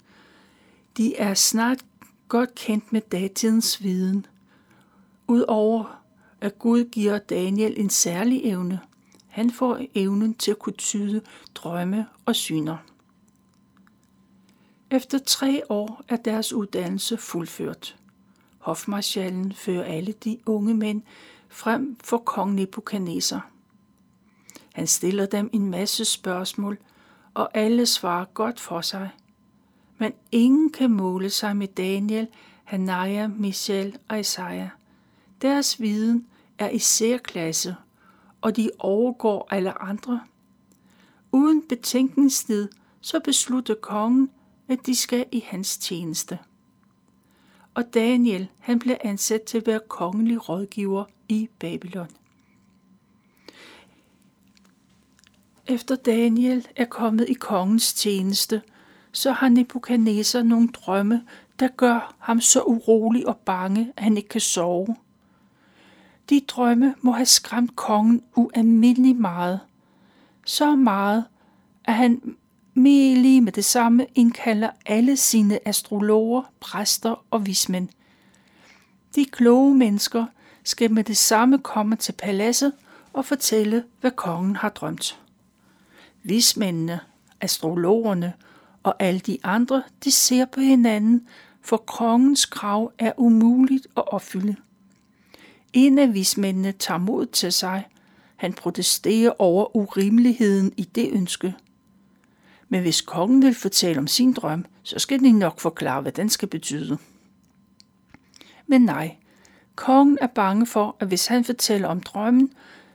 De 0.96 1.16
er 1.16 1.34
snart 1.34 1.78
godt 2.28 2.54
kendt 2.54 2.92
med 2.92 3.00
datidens 3.00 3.82
viden. 3.82 4.26
Udover 5.26 6.02
at 6.40 6.58
Gud 6.58 6.84
giver 6.84 7.18
Daniel 7.18 7.74
en 7.76 7.90
særlig 7.90 8.44
evne. 8.44 8.80
Han 9.28 9.50
får 9.50 9.80
evnen 9.94 10.34
til 10.34 10.50
at 10.50 10.58
kunne 10.58 10.76
tyde 10.76 11.20
drømme 11.54 12.06
og 12.26 12.36
syner. 12.36 12.76
Efter 14.90 15.18
tre 15.18 15.62
år 15.68 16.02
er 16.08 16.16
deres 16.16 16.52
uddannelse 16.52 17.16
fuldført. 17.16 17.96
Hofmarschallen 18.58 19.52
fører 19.52 19.84
alle 19.84 20.12
de 20.12 20.38
unge 20.46 20.74
mænd 20.74 21.02
frem 21.48 21.96
for 22.04 22.18
kong 22.18 22.54
Nebuchadnezzar. 22.54 23.50
Han 24.78 24.86
stiller 24.86 25.26
dem 25.26 25.50
en 25.52 25.70
masse 25.70 26.04
spørgsmål, 26.04 26.78
og 27.34 27.56
alle 27.56 27.86
svarer 27.86 28.24
godt 28.24 28.60
for 28.60 28.80
sig. 28.80 29.10
Men 29.98 30.12
ingen 30.32 30.72
kan 30.72 30.90
måle 30.90 31.30
sig 31.30 31.56
med 31.56 31.68
Daniel, 31.68 32.28
Hanaya, 32.64 33.26
Michel 33.26 33.98
og 34.08 34.20
Isaiah. 34.20 34.68
Deres 35.42 35.80
viden 35.80 36.26
er 36.58 36.68
i 36.68 36.78
særklasse, 36.78 37.76
og 38.40 38.56
de 38.56 38.70
overgår 38.78 39.48
alle 39.50 39.82
andre. 39.82 40.20
Uden 41.32 41.62
betænkningstid, 41.68 42.68
så 43.00 43.20
beslutter 43.20 43.74
kongen, 43.74 44.30
at 44.68 44.86
de 44.86 44.96
skal 44.96 45.24
i 45.32 45.44
hans 45.46 45.78
tjeneste. 45.78 46.38
Og 47.74 47.94
Daniel, 47.94 48.48
han 48.58 48.78
blev 48.78 48.96
ansat 49.00 49.42
til 49.42 49.58
at 49.58 49.66
være 49.66 49.80
kongelig 49.88 50.48
rådgiver 50.48 51.04
i 51.28 51.48
Babylon. 51.58 52.08
Efter 55.68 55.96
Daniel 55.96 56.66
er 56.76 56.84
kommet 56.84 57.28
i 57.28 57.32
kongens 57.32 57.94
tjeneste, 57.94 58.62
så 59.12 59.32
har 59.32 59.48
Nebuchadnezzar 59.48 60.42
nogle 60.42 60.68
drømme, 60.68 61.22
der 61.58 61.68
gør 61.68 62.14
ham 62.18 62.40
så 62.40 62.62
urolig 62.62 63.28
og 63.28 63.36
bange, 63.36 63.92
at 63.96 64.02
han 64.02 64.16
ikke 64.16 64.28
kan 64.28 64.40
sove. 64.40 64.96
De 66.30 66.40
drømme 66.48 66.94
må 67.00 67.12
have 67.12 67.26
skræmt 67.26 67.76
kongen 67.76 68.22
ualmindelig 68.36 69.16
meget. 69.16 69.60
Så 70.46 70.76
meget, 70.76 71.24
at 71.84 71.94
han 71.94 72.36
lige 72.74 73.40
med 73.40 73.52
det 73.52 73.64
samme 73.64 74.06
indkalder 74.14 74.70
alle 74.86 75.16
sine 75.16 75.68
astrologer, 75.68 76.42
præster 76.60 77.24
og 77.30 77.46
vismænd. 77.46 77.88
De 79.14 79.24
kloge 79.24 79.74
mennesker 79.74 80.26
skal 80.64 80.92
med 80.92 81.04
det 81.04 81.16
samme 81.16 81.58
komme 81.58 81.96
til 81.96 82.12
paladset 82.12 82.72
og 83.12 83.24
fortælle, 83.24 83.84
hvad 84.00 84.10
kongen 84.10 84.56
har 84.56 84.68
drømt. 84.68 85.18
Vismændene, 86.28 87.00
astrologerne 87.40 88.32
og 88.82 88.94
alle 88.98 89.20
de 89.20 89.38
andre, 89.42 89.82
de 90.04 90.10
ser 90.10 90.44
på 90.44 90.60
hinanden, 90.60 91.26
for 91.62 91.76
kongens 91.76 92.46
krav 92.46 92.92
er 92.98 93.12
umuligt 93.16 93.86
at 93.96 94.12
opfylde. 94.12 94.56
En 95.72 95.98
af 95.98 96.14
vismændene 96.14 96.72
tager 96.72 96.98
mod 96.98 97.26
til 97.26 97.52
sig. 97.52 97.86
Han 98.36 98.52
protesterer 98.52 99.32
over 99.38 99.76
urimeligheden 99.76 100.72
i 100.76 100.82
det 100.82 101.08
ønske. 101.12 101.54
Men 102.68 102.82
hvis 102.82 103.00
kongen 103.00 103.42
vil 103.42 103.54
fortælle 103.54 103.98
om 103.98 104.06
sin 104.06 104.32
drøm, 104.32 104.64
så 104.82 104.98
skal 104.98 105.20
de 105.20 105.32
nok 105.32 105.60
forklare, 105.60 106.02
hvad 106.02 106.12
den 106.12 106.28
skal 106.28 106.48
betyde. 106.48 106.98
Men 108.66 108.80
nej, 108.80 109.16
kongen 109.74 110.18
er 110.20 110.26
bange 110.26 110.66
for, 110.66 110.96
at 111.00 111.08
hvis 111.08 111.26
han 111.26 111.44
fortæller 111.44 111.88
om 111.88 112.00
drømmen, 112.00 112.52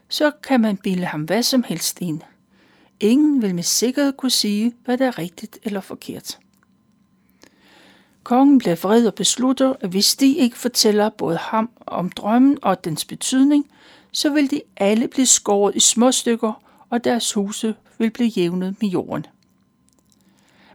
så 0.08 0.30
kan 0.42 0.60
man 0.60 0.76
bilde 0.76 1.04
ham 1.04 1.22
hvad 1.22 1.42
som 1.42 1.62
helst 1.62 2.00
ind. 2.00 2.20
Ingen 3.00 3.42
vil 3.42 3.54
med 3.54 3.62
sikkerhed 3.62 4.12
kunne 4.12 4.30
sige, 4.30 4.72
hvad 4.84 4.98
der 4.98 5.06
er 5.06 5.18
rigtigt 5.18 5.58
eller 5.62 5.80
forkert. 5.80 6.38
Kongen 8.22 8.58
bliver 8.58 8.76
vred 8.76 9.06
og 9.06 9.14
beslutter, 9.14 9.74
at 9.80 9.90
hvis 9.90 10.16
de 10.16 10.34
ikke 10.36 10.58
fortæller 10.58 11.08
både 11.08 11.36
ham 11.36 11.70
om 11.86 12.10
drømmen 12.10 12.58
og 12.62 12.84
dens 12.84 13.04
betydning, 13.04 13.66
så 14.12 14.30
vil 14.30 14.50
de 14.50 14.60
alle 14.76 15.08
blive 15.08 15.26
skåret 15.26 15.76
i 15.76 15.80
små 15.80 16.12
stykker, 16.12 16.62
og 16.90 17.04
deres 17.04 17.32
huse 17.32 17.74
vil 17.98 18.10
blive 18.10 18.28
jævnet 18.28 18.76
med 18.80 18.88
jorden. 18.88 19.26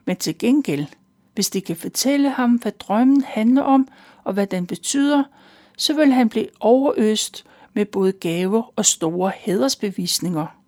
Men 0.06 0.16
til 0.16 0.38
gengæld, 0.38 0.86
hvis 1.34 1.50
de 1.50 1.62
kan 1.62 1.76
fortælle 1.76 2.30
ham, 2.30 2.52
hvad 2.52 2.72
drømmen 2.72 3.24
handler 3.24 3.62
om 3.62 3.88
og 4.24 4.34
hvad 4.34 4.48
den 4.48 4.68
betyder, 4.68 5.24
så 5.78 5.94
vil 5.94 6.14
han 6.14 6.30
blive 6.30 6.48
overøst 6.60 7.46
med 7.74 7.86
både 7.86 8.12
gaver 8.12 8.74
og 8.76 8.86
store 8.86 9.32
hædersbevisninger 9.36 10.59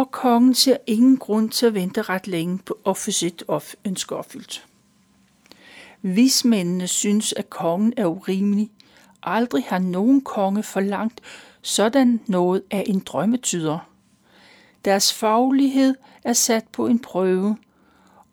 og 0.00 0.10
kongen 0.10 0.54
ser 0.54 0.76
ingen 0.86 1.16
grund 1.16 1.50
til 1.50 1.66
at 1.66 1.74
vente 1.74 2.02
ret 2.02 2.26
længe 2.26 2.58
på 2.58 2.78
at 2.86 2.96
få 2.96 3.10
sit 3.10 3.42
ønske 3.84 4.16
opfyldt. 4.16 4.66
Vismændene 6.02 6.86
synes, 6.86 7.32
at 7.32 7.50
kongen 7.50 7.94
er 7.96 8.06
urimelig, 8.06 8.70
aldrig 9.22 9.64
har 9.68 9.78
nogen 9.78 10.20
konge 10.20 10.62
forlangt 10.62 11.20
sådan 11.62 12.20
noget 12.26 12.62
af 12.70 12.84
en 12.86 13.00
drømmetyder. 13.00 13.78
Deres 14.84 15.12
faglighed 15.12 15.94
er 16.24 16.32
sat 16.32 16.64
på 16.72 16.86
en 16.86 16.98
prøve, 16.98 17.56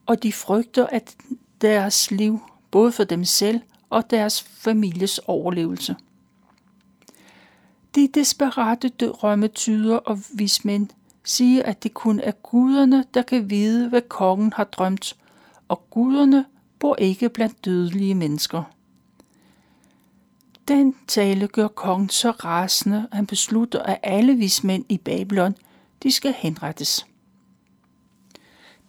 og 0.05 0.23
de 0.23 0.33
frygter, 0.33 0.87
at 0.87 1.15
deres 1.61 2.11
liv, 2.11 2.39
både 2.71 2.91
for 2.91 3.03
dem 3.03 3.25
selv 3.25 3.61
og 3.89 4.09
deres 4.09 4.41
families 4.41 5.19
overlevelse. 5.19 5.95
De 7.95 8.07
desperate 8.13 8.89
drømmetyder 8.89 9.95
og 9.95 10.19
vismænd 10.33 10.89
sige, 11.27 11.63
at 11.63 11.83
det 11.83 11.93
kun 11.93 12.19
er 12.19 12.31
guderne, 12.31 13.05
der 13.13 13.21
kan 13.21 13.49
vide, 13.49 13.89
hvad 13.89 14.01
kongen 14.01 14.53
har 14.53 14.63
drømt, 14.63 15.15
og 15.67 15.89
guderne 15.89 16.45
bor 16.79 16.95
ikke 16.95 17.29
blandt 17.29 17.65
dødelige 17.65 18.15
mennesker. 18.15 18.63
Den 20.67 20.95
tale 21.07 21.47
gør 21.47 21.67
kongen 21.67 22.09
så 22.09 22.31
rasende, 22.31 23.07
at 23.11 23.15
han 23.15 23.27
beslutter, 23.27 23.83
at 23.83 23.99
alle 24.03 24.35
vismænd 24.35 24.85
i 24.89 24.97
Babylon, 24.97 25.55
de 26.03 26.11
skal 26.11 26.33
henrettes. 26.33 27.05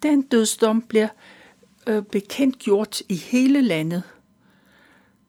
Den 0.02 0.22
dødsdom 0.22 0.82
bliver 0.82 1.08
øh, 1.86 2.02
bekendt 2.02 2.58
gjort 2.58 3.02
i 3.08 3.14
hele 3.14 3.62
landet. 3.62 4.02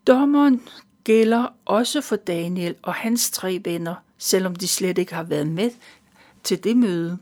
Dommeren 0.07 0.61
gælder 1.03 1.47
også 1.65 2.01
for 2.01 2.15
Daniel 2.15 2.75
og 2.81 2.93
hans 2.93 3.31
tre 3.31 3.61
venner, 3.65 3.95
selvom 4.17 4.55
de 4.55 4.67
slet 4.67 4.97
ikke 4.97 5.13
har 5.13 5.23
været 5.23 5.47
med 5.47 5.71
til 6.43 6.63
det 6.63 6.77
møde. 6.77 7.17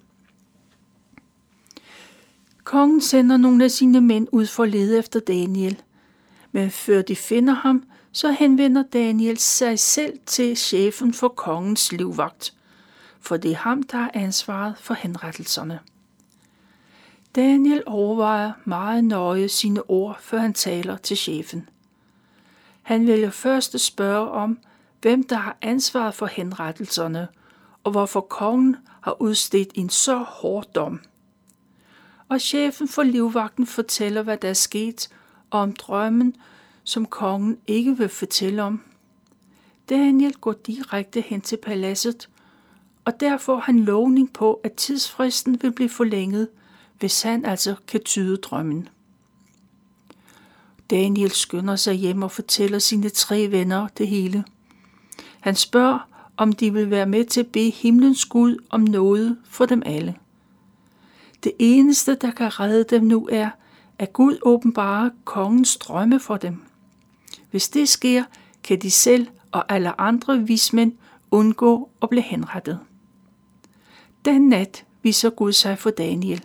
Kongen 2.64 3.02
sender 3.02 3.38
nogle 3.38 3.64
af 3.64 3.72
sine 3.72 4.02
mænd 4.02 4.28
ud 4.32 4.46
for 4.46 4.64
at 4.64 4.70
lede 4.70 4.98
efter 5.00 5.20
Daniel, 5.20 5.82
men 6.52 6.72
før 6.72 7.02
de 7.02 7.16
finder 7.16 7.54
ham, 7.54 7.84
så 8.12 8.32
henvender 8.32 8.84
Daniel 8.84 9.38
sig 9.38 9.80
selv 9.80 10.20
til 10.26 10.58
chefen 10.58 11.14
for 11.14 11.28
kongens 11.28 11.92
livvagt, 11.92 12.54
for 13.20 13.38
det 13.38 13.52
er 13.52 13.56
ham, 13.56 13.84
der 13.84 13.98
har 13.98 14.12
ansvaret 14.14 14.76
for 14.78 14.94
henrettelserne. 14.94 15.80
Daniel 17.36 17.84
overvejer 17.86 18.52
meget 18.66 19.04
nøje 19.04 19.50
sine 19.50 19.90
ord, 19.90 20.18
før 20.22 20.38
han 20.38 20.54
taler 20.54 20.98
til 20.98 21.18
chefen. 21.18 21.70
Han 22.82 23.08
vælger 23.08 23.30
først 23.30 23.76
at 23.76 23.82
spørge 23.82 24.30
om, 24.30 24.60
hvem 25.02 25.24
der 25.24 25.36
har 25.36 25.58
ansvaret 25.62 26.14
for 26.14 26.26
henrettelserne, 26.26 27.28
og 27.88 27.92
hvorfor 27.92 28.22
kongen 28.22 28.76
har 29.02 29.22
udstedt 29.22 29.70
en 29.74 29.90
så 29.90 30.18
hård 30.18 30.66
dom. 30.76 31.02
Og 32.30 32.42
chefen 32.42 32.88
for 32.88 33.04
livvagten 33.04 33.68
fortæller, 33.68 34.22
hvad 34.22 34.38
der 34.38 34.50
er 34.50 34.54
sket, 34.54 35.10
og 35.50 35.60
om 35.60 35.74
drømmen, 35.74 36.36
som 36.84 37.06
kongen 37.06 37.58
ikke 37.68 37.98
vil 37.98 38.10
fortælle 38.10 38.64
om. 38.64 38.82
Daniel 39.90 40.34
går 40.34 40.54
direkte 40.54 41.22
hen 41.22 41.42
til 41.42 41.58
paladset, 41.58 42.30
og 43.06 43.20
der 43.20 43.38
får 43.38 43.60
han 43.60 43.80
lovning 43.80 44.34
på, 44.34 44.54
at 44.54 44.74
tidsfristen 44.74 45.60
vil 45.62 45.72
blive 45.72 45.90
forlænget, 45.90 46.48
hvis 47.00 47.22
han 47.22 47.46
altså 47.46 47.76
kan 47.88 48.04
tyde 48.04 48.38
drømmen. 48.38 48.90
Daniel 50.90 51.32
skynder 51.32 51.76
sig 51.76 51.94
hjem 51.94 52.24
og 52.24 52.32
fortæller 52.32 52.80
sine 52.80 53.10
tre 53.10 53.48
venner 53.52 53.88
det 53.88 54.08
hele. 54.08 54.44
Han 55.40 55.56
spørger, 55.56 56.17
om 56.38 56.54
de 56.54 56.74
vil 56.74 56.90
være 56.90 57.06
med 57.06 57.26
til 57.26 57.40
at 57.40 57.48
bede 57.48 57.70
himlens 57.70 58.26
Gud 58.26 58.58
om 58.70 58.82
noget 58.82 59.38
for 59.46 59.66
dem 59.66 59.84
alle. 59.86 60.16
Det 61.44 61.52
eneste, 61.60 62.16
der 62.16 62.32
kan 62.32 62.60
redde 62.60 62.84
dem 62.84 63.04
nu, 63.04 63.28
er, 63.32 63.50
at 64.00 64.14
Gud 64.14 64.38
åbenbarer 64.42 65.10
kongens 65.26 65.78
drømme 65.78 66.20
for 66.20 66.38
dem. 66.38 66.62
Hvis 67.52 67.70
det 67.70 67.90
sker, 67.90 68.24
kan 68.64 68.82
de 68.82 68.92
selv 68.92 69.28
og 69.52 69.72
alle 69.72 70.02
andre 70.02 70.40
vismænd 70.40 70.94
undgå 71.32 71.90
at 72.02 72.10
blive 72.10 72.24
henrettet. 72.24 72.80
Den 74.26 74.50
nat 74.50 74.86
viser 75.04 75.30
Gud 75.30 75.52
sig 75.52 75.78
for 75.78 75.90
Daniel. 75.90 76.44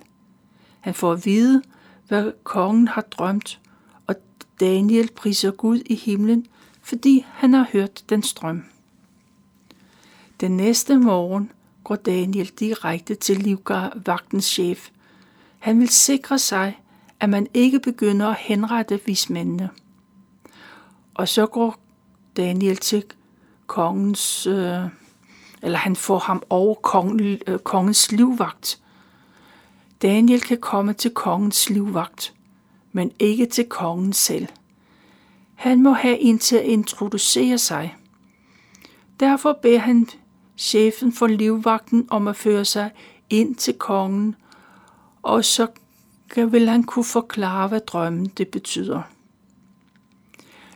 Han 0.80 0.94
får 0.94 1.12
at 1.12 1.26
vide, 1.26 1.62
hvad 2.08 2.32
kongen 2.44 2.88
har 2.88 3.02
drømt, 3.02 3.60
og 4.06 4.14
Daniel 4.60 5.10
priser 5.16 5.50
Gud 5.50 5.80
i 5.86 5.94
himlen, 5.94 6.46
fordi 6.82 7.24
han 7.28 7.54
har 7.54 7.68
hørt 7.72 8.04
den 8.08 8.22
strøm. 8.22 8.64
Den 10.42 10.56
næste 10.56 10.98
morgen 10.98 11.52
går 11.84 11.96
Daniel 11.96 12.46
direkte 12.46 13.14
til 13.14 13.36
livvagtens 13.36 14.44
chef. 14.44 14.90
Han 15.58 15.80
vil 15.80 15.88
sikre 15.88 16.38
sig, 16.38 16.80
at 17.20 17.28
man 17.28 17.46
ikke 17.54 17.80
begynder 17.80 18.28
at 18.28 18.36
henrette 18.38 19.00
vismændene. 19.06 19.70
Og 21.14 21.28
så 21.28 21.46
går 21.46 21.78
Daniel 22.36 22.76
til 22.76 23.04
kongens, 23.66 24.46
øh, 24.46 24.80
eller 25.62 25.78
han 25.78 25.96
får 25.96 26.18
ham 26.18 26.42
over 26.50 26.74
kongen, 26.74 27.38
øh, 27.46 27.58
kongens 27.58 28.12
livvagt. 28.12 28.82
Daniel 30.02 30.40
kan 30.40 30.58
komme 30.60 30.92
til 30.92 31.10
kongens 31.10 31.70
livvagt, 31.70 32.34
men 32.92 33.12
ikke 33.18 33.46
til 33.46 33.64
kongen 33.64 34.12
selv. 34.12 34.48
Han 35.54 35.82
må 35.82 35.92
have 35.92 36.18
en 36.18 36.38
til 36.38 36.56
at 36.56 36.64
introducere 36.64 37.58
sig. 37.58 37.96
Derfor 39.20 39.58
beder 39.62 39.78
han 39.78 40.08
chefen 40.62 41.12
for 41.12 41.26
livvagten 41.26 42.06
om 42.10 42.28
at 42.28 42.36
føre 42.36 42.64
sig 42.64 42.90
ind 43.30 43.54
til 43.54 43.74
kongen, 43.74 44.36
og 45.22 45.44
så 45.44 45.66
vil 46.36 46.68
han 46.68 46.82
kunne 46.82 47.04
forklare, 47.04 47.68
hvad 47.68 47.80
drømmen 47.80 48.26
det 48.26 48.48
betyder. 48.48 49.02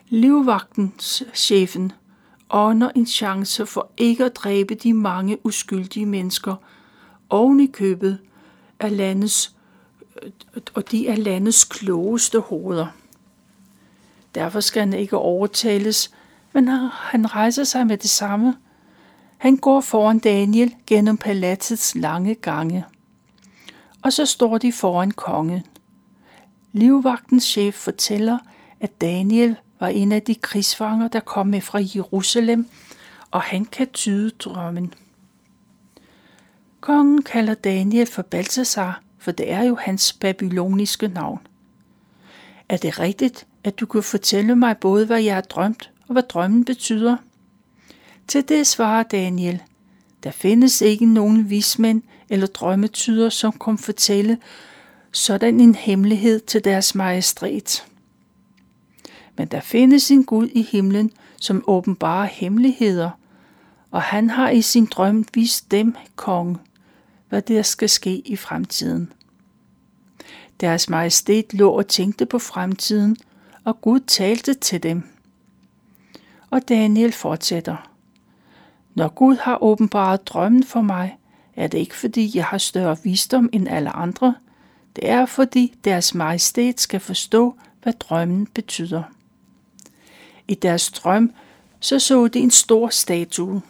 Livvagtens 0.09 1.23
chefen 1.35 1.93
ånder 2.51 2.91
en 2.95 3.07
chance 3.07 3.67
for 3.67 3.91
ikke 3.97 4.25
at 4.25 4.37
dræbe 4.37 4.75
de 4.75 4.95
mange 4.95 5.47
uskyldige 5.47 6.07
mennesker 6.07 6.55
oven 7.31 7.61
i 7.61 7.67
købet 7.67 8.19
af 8.81 8.97
landets, 8.97 9.55
og 10.75 10.91
de 10.91 11.09
er 11.09 11.17
landets 11.17 11.65
klogeste 11.65 12.41
hoveder. 12.41 12.87
Derfor 14.35 14.61
skal 14.61 14.81
han 14.81 14.93
ikke 14.93 15.17
overtales, 15.17 16.11
men 16.53 16.69
han 16.93 17.35
rejser 17.35 17.65
sig 17.65 17.87
med 17.87 17.97
det 17.97 18.11
samme. 18.11 18.55
Han 19.47 19.57
går 19.57 19.81
foran 19.81 20.19
Daniel 20.19 20.75
gennem 20.87 21.17
palatsets 21.17 21.95
lange 21.95 22.35
gange. 22.35 22.85
Og 24.03 24.13
så 24.13 24.27
står 24.27 24.59
de 24.59 24.73
foran 24.73 25.11
kongen. 25.11 25.63
Livvagtens 26.73 27.45
chef 27.45 27.75
fortæller, 27.75 28.39
at 28.81 29.01
Daniel 29.01 29.57
var 29.81 29.89
en 29.89 30.13
af 30.13 30.23
de 30.23 30.35
krigsfanger, 30.35 31.09
der 31.09 31.21
kom 31.21 31.47
med 31.47 31.61
fra 31.61 31.81
Jerusalem, 31.95 32.69
og 33.31 33.43
han 33.43 33.65
kan 33.65 33.89
tyde 33.89 34.31
drømmen. 34.31 34.95
Kongen 36.81 37.23
kalder 37.23 37.55
Daniel 37.55 38.07
for 38.07 38.23
Balthasar, 38.23 39.03
for 39.19 39.33
det 39.33 39.53
er 39.53 39.63
jo 39.63 39.77
hans 39.81 40.13
babyloniske 40.13 41.09
navn. 41.09 41.41
Er 42.69 42.77
det 42.77 42.99
rigtigt, 42.99 43.47
at 43.65 43.81
du 43.81 43.87
kan 43.87 44.03
fortælle 44.03 44.57
mig 44.57 44.77
både, 44.77 45.07
hvad 45.07 45.23
jeg 45.23 45.35
har 45.35 45.43
drømt, 45.43 45.91
og 46.09 46.13
hvad 46.13 46.23
drømmen 46.23 46.65
betyder? 46.65 47.17
Til 48.29 48.49
det 48.49 48.67
svarer 48.67 49.03
Daniel, 49.03 49.63
der 50.23 50.31
findes 50.31 50.81
ikke 50.81 51.07
nogen 51.07 51.51
vismænd 51.51 52.03
eller 52.29 52.47
drømmetyder, 52.47 53.29
som 53.29 53.53
kan 53.53 53.79
fortælle 53.79 54.39
sådan 55.13 55.61
en 55.61 55.75
hemmelighed 55.75 56.41
til 56.41 56.65
deres 56.65 56.95
majestæt. 56.95 57.87
Men 59.37 59.49
der 59.49 59.61
findes 59.61 60.11
en 60.11 60.25
Gud 60.25 60.49
i 60.49 60.63
himlen, 60.63 61.11
som 61.41 61.65
åbenbarer 61.67 62.27
hemmeligheder, 62.27 63.11
og 63.91 64.03
han 64.03 64.31
har 64.31 64.51
i 64.51 64.63
sin 64.63 64.87
drøm 64.87 65.25
vist 65.35 65.71
dem, 65.71 65.97
kong, 66.17 66.61
hvad 67.29 67.43
der 67.43 67.63
skal 67.63 67.89
ske 67.89 68.23
i 68.25 68.37
fremtiden. 68.37 69.13
Deres 70.61 70.89
majestæt 70.89 71.55
lå 71.55 71.71
og 71.71 71.89
tænkte 71.89 72.27
på 72.27 72.39
fremtiden, 72.39 73.17
og 73.65 73.81
Gud 73.81 74.01
talte 74.01 74.55
til 74.55 74.83
dem. 74.83 75.03
Og 76.51 76.69
Daniel 76.69 77.13
fortsætter. 77.13 77.96
Når 78.97 79.09
Gud 79.09 79.37
har 79.37 79.63
åbenbaret 79.63 80.27
drømmen 80.27 80.65
for 80.65 80.81
mig, 80.81 81.19
er 81.57 81.67
det 81.67 81.79
ikke 81.79 81.97
fordi 81.97 82.31
jeg 82.35 82.45
har 82.45 82.59
større 82.59 82.97
visdom 83.03 83.49
end 83.53 83.69
alle 83.69 83.91
andre. 83.91 84.35
Det 84.97 85.11
er 85.11 85.27
fordi 85.27 85.75
deres 85.85 86.15
majestæt 86.15 86.81
skal 86.81 87.01
forstå, 87.01 87.55
hvad 87.83 87.93
drømmen 87.93 88.47
betyder. 88.47 89.03
I 90.49 90.55
deres 90.55 90.91
drøm 90.91 91.33
så 91.81 91.99
så 91.99 92.29
de 92.29 92.39
en 92.39 92.51
stor 92.51 92.89
statue. 92.89 93.63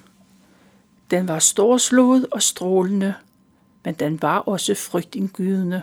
Den 1.11 1.29
var 1.29 1.39
storslået 1.39 2.27
og 2.31 2.43
strålende, 2.43 3.15
men 3.85 3.95
den 3.95 4.23
var 4.23 4.39
også 4.39 4.75
frygtindgydende. 4.75 5.83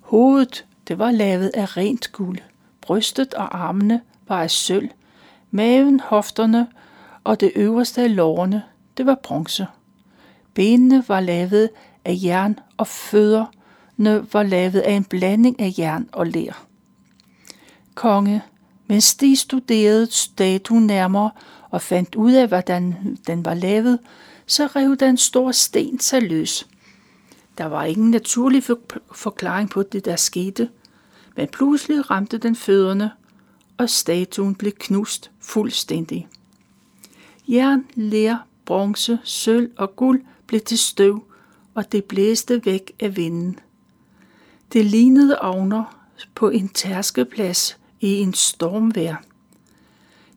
Hovedet, 0.00 0.64
det 0.88 0.98
var 0.98 1.10
lavet 1.10 1.50
af 1.54 1.76
rent 1.76 2.12
guld. 2.12 2.38
Brystet 2.80 3.34
og 3.34 3.58
armene 3.58 4.00
var 4.28 4.42
af 4.42 4.50
sølv. 4.50 4.88
Maven, 5.50 6.00
hofterne 6.00 6.66
og 7.26 7.40
det 7.40 7.52
øverste 7.56 8.02
af 8.02 8.16
lårene, 8.16 8.62
det 8.96 9.06
var 9.06 9.18
bronze. 9.22 9.66
Benene 10.54 11.04
var 11.08 11.20
lavet 11.20 11.70
af 12.04 12.18
jern, 12.22 12.58
og 12.76 12.86
fødderne 12.86 14.26
var 14.32 14.42
lavet 14.42 14.80
af 14.80 14.92
en 14.92 15.04
blanding 15.04 15.60
af 15.60 15.74
jern 15.78 16.08
og 16.12 16.26
ler. 16.26 16.66
Konge, 17.94 18.42
Mens 18.86 19.14
de 19.14 19.36
studerede 19.36 20.08
statuen 20.10 20.86
nærmere 20.86 21.30
og 21.70 21.82
fandt 21.82 22.14
ud 22.14 22.32
af, 22.32 22.48
hvordan 22.48 22.94
den 23.26 23.44
var 23.44 23.54
lavet, 23.54 23.98
så 24.46 24.66
rev 24.66 24.96
den 24.96 25.16
stor 25.16 25.52
sten 25.52 26.00
sig 26.00 26.22
løs. 26.22 26.66
Der 27.58 27.64
var 27.64 27.84
ingen 27.84 28.10
naturlig 28.10 28.62
forklaring 29.12 29.70
på 29.70 29.82
det, 29.82 30.04
der 30.04 30.16
skete, 30.16 30.68
men 31.36 31.48
pludselig 31.48 32.10
ramte 32.10 32.38
den 32.38 32.56
fødderne, 32.56 33.10
og 33.78 33.90
statuen 33.90 34.54
blev 34.54 34.72
knust 34.72 35.30
fuldstændig. 35.40 36.28
Jern, 37.48 37.86
ler, 37.94 38.36
bronze, 38.64 39.18
sølv 39.24 39.70
og 39.76 39.96
guld 39.96 40.24
blev 40.46 40.60
til 40.60 40.78
støv, 40.78 41.22
og 41.74 41.92
det 41.92 42.04
blæste 42.04 42.64
væk 42.64 42.92
af 43.00 43.16
vinden. 43.16 43.58
Det 44.72 44.84
lignede 44.84 45.38
ovner 45.38 46.08
på 46.34 46.48
en 46.48 46.68
tærskeplads 46.68 47.78
i 48.00 48.14
en 48.14 48.34
stormvær. 48.34 49.24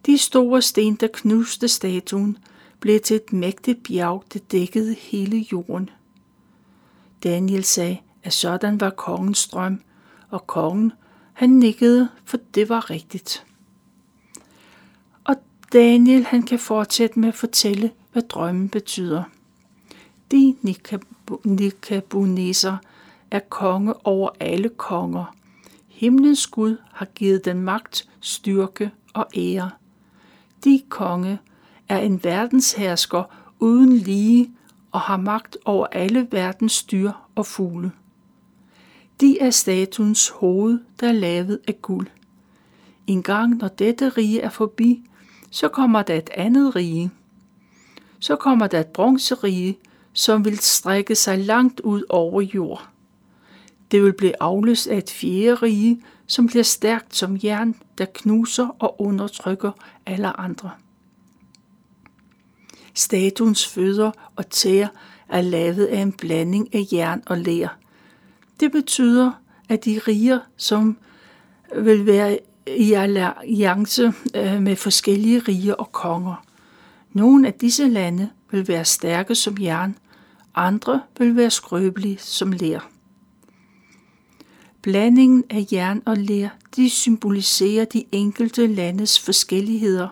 De 0.05 0.17
store 0.17 0.61
sten, 0.61 0.95
der 0.95 1.07
knuste 1.13 1.67
statuen, 1.67 2.37
blev 2.79 2.99
til 2.99 3.15
et 3.15 3.33
mægtigt 3.33 3.83
bjerg, 3.83 4.23
der 4.33 4.39
dækkede 4.39 4.93
hele 4.93 5.45
jorden. 5.51 5.89
Daniel 7.23 7.63
sagde, 7.63 7.97
at 8.23 8.33
sådan 8.33 8.81
var 8.81 8.89
kongens 8.89 9.47
drøm, 9.47 9.81
og 10.29 10.47
kongen, 10.47 10.93
han 11.33 11.49
nikkede, 11.49 12.09
for 12.25 12.37
det 12.55 12.69
var 12.69 12.89
rigtigt. 12.89 13.45
Daniel, 15.73 16.23
han 16.23 16.43
kan 16.43 16.59
fortsætte 16.59 17.19
med 17.19 17.29
at 17.29 17.35
fortælle, 17.35 17.91
hvad 18.11 18.21
drømmen 18.21 18.69
betyder. 18.69 19.23
De 20.31 20.55
Nikabuneser 21.43 22.77
er 23.31 23.39
konge 23.39 24.05
over 24.05 24.29
alle 24.39 24.69
konger. 24.69 25.35
Himlens 25.87 26.47
Gud 26.47 26.77
har 26.93 27.05
givet 27.05 27.45
den 27.45 27.61
magt, 27.61 28.09
styrke 28.19 28.91
og 29.13 29.27
ære. 29.35 29.71
De 30.63 30.81
konge 30.89 31.39
er 31.89 31.97
en 31.99 32.23
verdenshersker 32.23 33.23
uden 33.59 33.97
lige 33.97 34.51
og 34.91 34.99
har 34.99 35.17
magt 35.17 35.57
over 35.65 35.87
alle 35.91 36.27
verdens 36.31 36.83
dyr 36.83 37.11
og 37.35 37.45
fugle. 37.45 37.91
De 39.21 39.39
er 39.39 39.49
statuens 39.49 40.29
hoved, 40.29 40.79
der 40.99 41.07
er 41.07 41.11
lavet 41.11 41.59
af 41.67 41.81
guld. 41.81 42.07
En 43.07 43.23
gang 43.23 43.57
når 43.57 43.67
dette 43.67 44.09
rige 44.09 44.41
er 44.41 44.49
forbi, 44.49 45.08
så 45.51 45.67
kommer 45.67 46.01
der 46.01 46.15
et 46.15 46.29
andet 46.33 46.75
rige. 46.75 47.11
Så 48.19 48.35
kommer 48.35 48.67
der 48.67 48.79
et 48.79 48.87
bronzerige, 48.87 49.77
som 50.13 50.45
vil 50.45 50.59
strække 50.59 51.15
sig 51.15 51.37
langt 51.37 51.79
ud 51.79 52.03
over 52.09 52.41
jord. 52.41 52.89
Det 53.91 54.03
vil 54.03 54.13
blive 54.13 54.33
afløst 54.39 54.87
af 54.87 54.97
et 54.97 55.09
fjerde 55.09 55.55
rige, 55.55 56.01
som 56.27 56.47
bliver 56.47 56.63
stærkt 56.63 57.15
som 57.15 57.37
jern, 57.43 57.75
der 57.97 58.05
knuser 58.13 58.75
og 58.79 59.01
undertrykker 59.01 59.71
alle 60.05 60.39
andre. 60.39 60.71
Statuens 62.93 63.67
fødder 63.67 64.11
og 64.35 64.49
tæer 64.49 64.87
er 65.29 65.41
lavet 65.41 65.85
af 65.85 65.99
en 65.99 66.11
blanding 66.11 66.75
af 66.75 66.85
jern 66.91 67.23
og 67.25 67.37
ler. 67.37 67.69
Det 68.59 68.71
betyder, 68.71 69.31
at 69.69 69.85
de 69.85 69.99
riger, 70.07 70.39
som 70.57 70.97
vil 71.75 72.05
være 72.05 72.39
i 72.77 72.93
alliance 72.93 74.13
øh, 74.35 74.61
med 74.61 74.75
forskellige 74.75 75.39
riger 75.39 75.73
og 75.73 75.91
konger. 75.91 76.45
Nogle 77.13 77.47
af 77.47 77.53
disse 77.53 77.87
lande 77.87 78.29
vil 78.51 78.67
være 78.67 78.85
stærke 78.85 79.35
som 79.35 79.57
jern, 79.61 79.95
andre 80.55 81.01
vil 81.17 81.35
være 81.35 81.49
skrøbelige 81.49 82.17
som 82.17 82.51
ler. 82.51 82.79
Blandingen 84.81 85.43
af 85.49 85.65
jern 85.71 86.01
og 86.05 86.17
ler, 86.17 86.49
de 86.75 86.89
symboliserer 86.89 87.85
de 87.85 88.03
enkelte 88.11 88.67
landes 88.67 89.19
forskelligheder. 89.19 90.07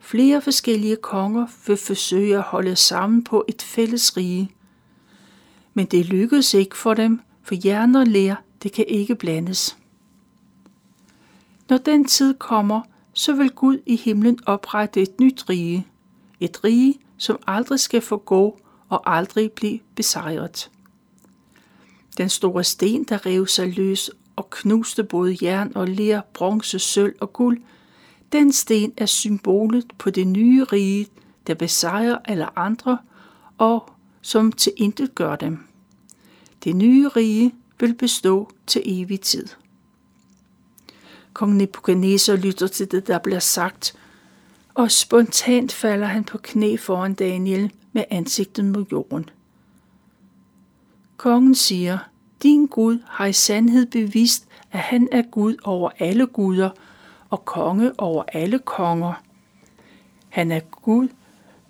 Flere 0.00 0.42
forskellige 0.42 0.96
konger 0.96 1.46
vil 1.66 1.76
forsøge 1.76 2.36
at 2.36 2.42
holde 2.42 2.76
sammen 2.76 3.24
på 3.24 3.44
et 3.48 3.62
fælles 3.62 4.16
rige. 4.16 4.50
Men 5.74 5.86
det 5.86 6.06
lykkedes 6.06 6.54
ikke 6.54 6.76
for 6.76 6.94
dem, 6.94 7.20
for 7.42 7.54
jern 7.64 7.94
og 7.94 8.06
ler, 8.06 8.36
det 8.62 8.72
kan 8.72 8.84
ikke 8.88 9.14
blandes. 9.14 9.76
Når 11.68 11.78
den 11.78 12.04
tid 12.04 12.34
kommer, 12.34 12.82
så 13.12 13.32
vil 13.32 13.50
Gud 13.50 13.78
i 13.86 13.96
himlen 13.96 14.38
oprette 14.46 15.02
et 15.02 15.20
nyt 15.20 15.48
rige. 15.48 15.86
Et 16.40 16.64
rige, 16.64 16.94
som 17.16 17.38
aldrig 17.46 17.80
skal 17.80 18.00
forgå 18.00 18.60
og 18.88 19.16
aldrig 19.16 19.52
blive 19.52 19.78
besejret. 19.94 20.70
Den 22.18 22.28
store 22.28 22.64
sten, 22.64 23.04
der 23.04 23.26
rev 23.26 23.46
sig 23.46 23.76
løs 23.76 24.10
og 24.36 24.50
knuste 24.50 25.04
både 25.04 25.36
jern 25.42 25.72
og 25.74 25.88
ler, 25.88 26.20
bronze, 26.34 26.78
sølv 26.78 27.14
og 27.20 27.32
guld, 27.32 27.62
den 28.32 28.52
sten 28.52 28.92
er 28.96 29.06
symbolet 29.06 29.86
på 29.98 30.10
det 30.10 30.26
nye 30.26 30.64
rige, 30.64 31.06
der 31.46 31.54
besejrer 31.54 32.18
alle 32.24 32.58
andre 32.58 32.98
og 33.58 33.90
som 34.22 34.52
til 34.52 34.72
intet 34.76 35.14
gør 35.14 35.36
dem. 35.36 35.58
Det 36.64 36.76
nye 36.76 37.08
rige 37.08 37.54
vil 37.80 37.94
bestå 37.94 38.50
til 38.66 38.82
evig 38.84 39.20
tid. 39.20 39.46
Kong 41.34 41.56
Nebuchadnezzar 41.56 42.36
lytter 42.36 42.66
til 42.66 42.90
det, 42.90 43.06
der 43.06 43.18
bliver 43.18 43.38
sagt, 43.38 43.94
og 44.74 44.90
spontant 44.90 45.72
falder 45.72 46.06
han 46.06 46.24
på 46.24 46.38
knæ 46.38 46.76
foran 46.76 47.14
Daniel 47.14 47.72
med 47.92 48.04
ansigtet 48.10 48.64
mod 48.64 48.84
jorden. 48.92 49.30
Kongen 51.16 51.54
siger, 51.54 51.98
din 52.42 52.66
Gud 52.66 52.98
har 53.06 53.26
i 53.26 53.32
sandhed 53.32 53.86
bevist, 53.86 54.46
at 54.72 54.78
han 54.78 55.08
er 55.12 55.22
Gud 55.22 55.56
over 55.64 55.90
alle 55.98 56.26
guder 56.26 56.70
og 57.30 57.44
konge 57.44 57.92
over 58.00 58.24
alle 58.32 58.58
konger. 58.58 59.22
Han 60.28 60.52
er 60.52 60.60
Gud, 60.60 61.08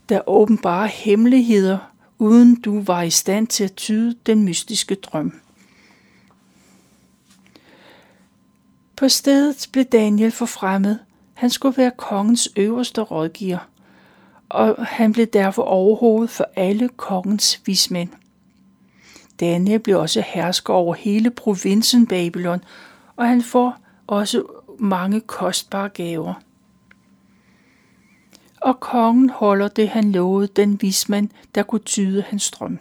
der 0.09 0.29
åbenbarer 0.29 0.87
hemmeligheder, 0.87 1.79
uden 2.19 2.61
du 2.61 2.83
var 2.83 3.03
i 3.03 3.11
stand 3.11 3.47
til 3.47 3.65
at 3.65 3.73
tyde 3.73 4.17
den 4.27 4.45
mystiske 4.45 4.95
drøm. 4.95 5.41
På 8.97 9.09
stedet 9.09 9.69
blev 9.73 9.85
Daniel 9.85 10.31
forfremmet. 10.31 10.99
Han 11.35 11.51
skulle 11.51 11.77
være 11.77 11.93
kongens 11.97 12.49
øverste 12.57 13.01
rådgiver, 13.01 13.69
og 14.49 14.87
han 14.87 15.13
blev 15.13 15.27
derfor 15.27 15.63
overhovedet 15.63 16.31
for 16.31 16.47
alle 16.57 16.89
kongens 16.89 17.61
vismænd. 17.67 18.09
Daniel 19.41 19.79
blev 19.79 20.01
også 20.01 20.23
hersker 20.27 20.75
over 20.75 20.95
hele 20.95 21.31
provinsen 21.31 22.07
Babylon, 22.07 22.65
og 23.17 23.29
han 23.29 23.43
får 23.43 23.77
også 24.07 24.45
mange 24.79 25.21
kostbare 25.21 25.89
gaver. 25.89 26.35
Og 28.61 28.81
kongen 28.81 29.31
holder 29.31 29.69
det, 29.69 29.89
han 29.89 30.13
lovede 30.13 30.47
den 30.47 30.83
vismand, 30.83 31.29
der 31.55 31.63
kunne 31.63 31.81
tyde 31.81 32.23
hans 32.23 32.51
drøm. 32.51 32.79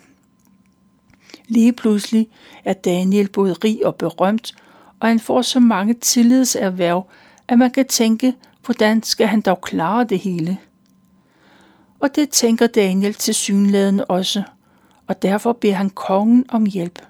Lige 1.47 1.73
pludselig 1.73 2.29
er 2.65 2.73
Daniel 2.73 3.29
både 3.29 3.53
rig 3.53 3.85
og 3.85 3.95
berømt, 3.95 4.55
og 5.03 5.09
han 5.09 5.19
får 5.19 5.41
så 5.41 5.59
mange 5.59 5.93
tillidserhverv, 5.93 7.07
at 7.47 7.57
man 7.57 7.71
kan 7.71 7.87
tænke, 7.87 8.33
hvordan 8.65 9.03
skal 9.03 9.27
han 9.27 9.41
dog 9.41 9.61
klare 9.61 10.03
det 10.03 10.19
hele? 10.19 10.57
Og 11.99 12.15
det 12.15 12.29
tænker 12.29 12.67
Daniel 12.67 13.13
til 13.13 13.33
synlædende 13.33 14.05
også, 14.05 14.43
og 15.07 15.21
derfor 15.21 15.53
beder 15.53 15.73
han 15.73 15.89
kongen 15.89 16.45
om 16.49 16.65
hjælp. 16.65 17.01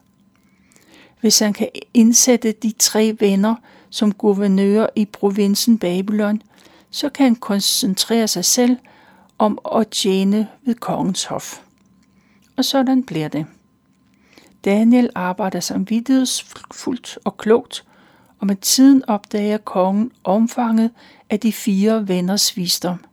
Hvis 1.21 1.39
han 1.39 1.53
kan 1.53 1.69
indsætte 1.93 2.51
de 2.51 2.73
tre 2.79 3.15
venner 3.19 3.55
som 3.89 4.13
guvernører 4.13 4.87
i 4.95 5.05
provinsen 5.05 5.77
Babylon, 5.77 6.41
så 6.89 7.09
kan 7.09 7.23
han 7.23 7.35
koncentrere 7.35 8.27
sig 8.27 8.45
selv 8.45 8.77
om 9.37 9.59
at 9.75 9.87
tjene 9.87 10.47
ved 10.65 10.75
kongens 10.75 11.25
hof. 11.25 11.59
Og 12.57 12.65
sådan 12.65 13.03
bliver 13.03 13.27
det. 13.27 13.45
Daniel 14.65 15.09
arbejder 15.15 15.59
samvittighedsfuldt 15.59 17.19
og 17.23 17.37
klogt, 17.37 17.85
og 18.39 18.47
med 18.47 18.55
tiden 18.55 19.05
opdager 19.07 19.57
kongen 19.57 20.11
omfanget 20.23 20.91
af 21.29 21.39
de 21.39 21.53
fire 21.53 22.07
venners 22.07 22.57
visdom. 22.57 23.05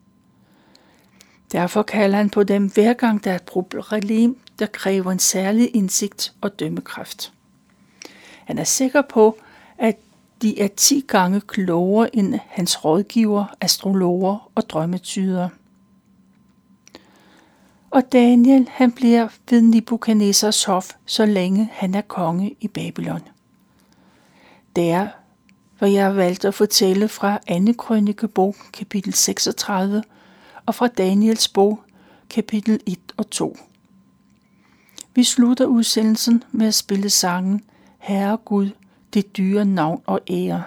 Derfor 1.53 1.83
kalder 1.83 2.17
han 2.17 2.31
på 2.31 2.43
dem 2.43 2.71
hver 2.71 2.93
gang 2.93 3.25
der 3.25 3.31
er 3.31 3.35
et 3.35 3.43
problem, 3.43 4.39
der 4.59 4.67
kræver 4.67 5.13
en 5.13 5.19
særlig 5.19 5.77
indsigt 5.77 6.33
og 6.41 6.61
dømmekraft. 6.61 7.33
Han 8.45 8.59
er 8.59 8.65
sikker 8.65 9.03
på, 9.03 9.39
at 9.79 9.97
de 10.43 10.61
er 10.61 10.69
ti 10.77 11.05
gange 11.09 11.41
klogere 11.41 12.17
end 12.17 12.39
hans 12.49 12.85
rådgiver, 12.85 13.45
astrologer 13.61 14.51
og 14.55 14.71
drømmetydere. 14.71 15.51
Og 17.91 18.13
Daniel, 18.13 18.69
han 18.71 18.93
bliver 18.93 19.29
ved 19.51 19.63
Nebuchadnezzars 19.63 20.65
hof, 20.65 20.91
så 21.07 21.27
længe 21.27 21.69
han 21.73 21.95
er 21.95 22.01
konge 22.01 22.57
i 22.61 22.69
Babylon. 22.69 23.21
Det 24.77 24.91
er, 24.91 25.09
hvad 25.79 25.91
jeg 25.91 26.05
har 26.05 26.13
valgt 26.13 26.45
at 26.45 26.55
fortælle 26.55 27.09
fra 27.09 27.39
2. 27.67 27.73
Krønikebog, 27.79 28.57
kapitel 28.73 29.15
36, 29.15 30.03
og 30.67 30.75
fra 30.75 30.87
Daniels 30.87 31.49
bog, 31.49 31.81
kapitel 32.31 32.81
1 32.87 32.99
og 33.17 33.31
2. 33.31 33.57
Vi 35.15 35.25
slutter 35.25 35.67
udsendelsen 35.67 36.45
med 36.53 36.67
at 36.67 36.75
spille 36.75 37.11
sangen 37.11 37.63
Herre 37.99 38.37
Gud, 38.37 38.71
det 39.15 39.37
dyre 39.37 39.65
navn 39.65 40.03
og 40.07 40.21
ære. 40.31 40.63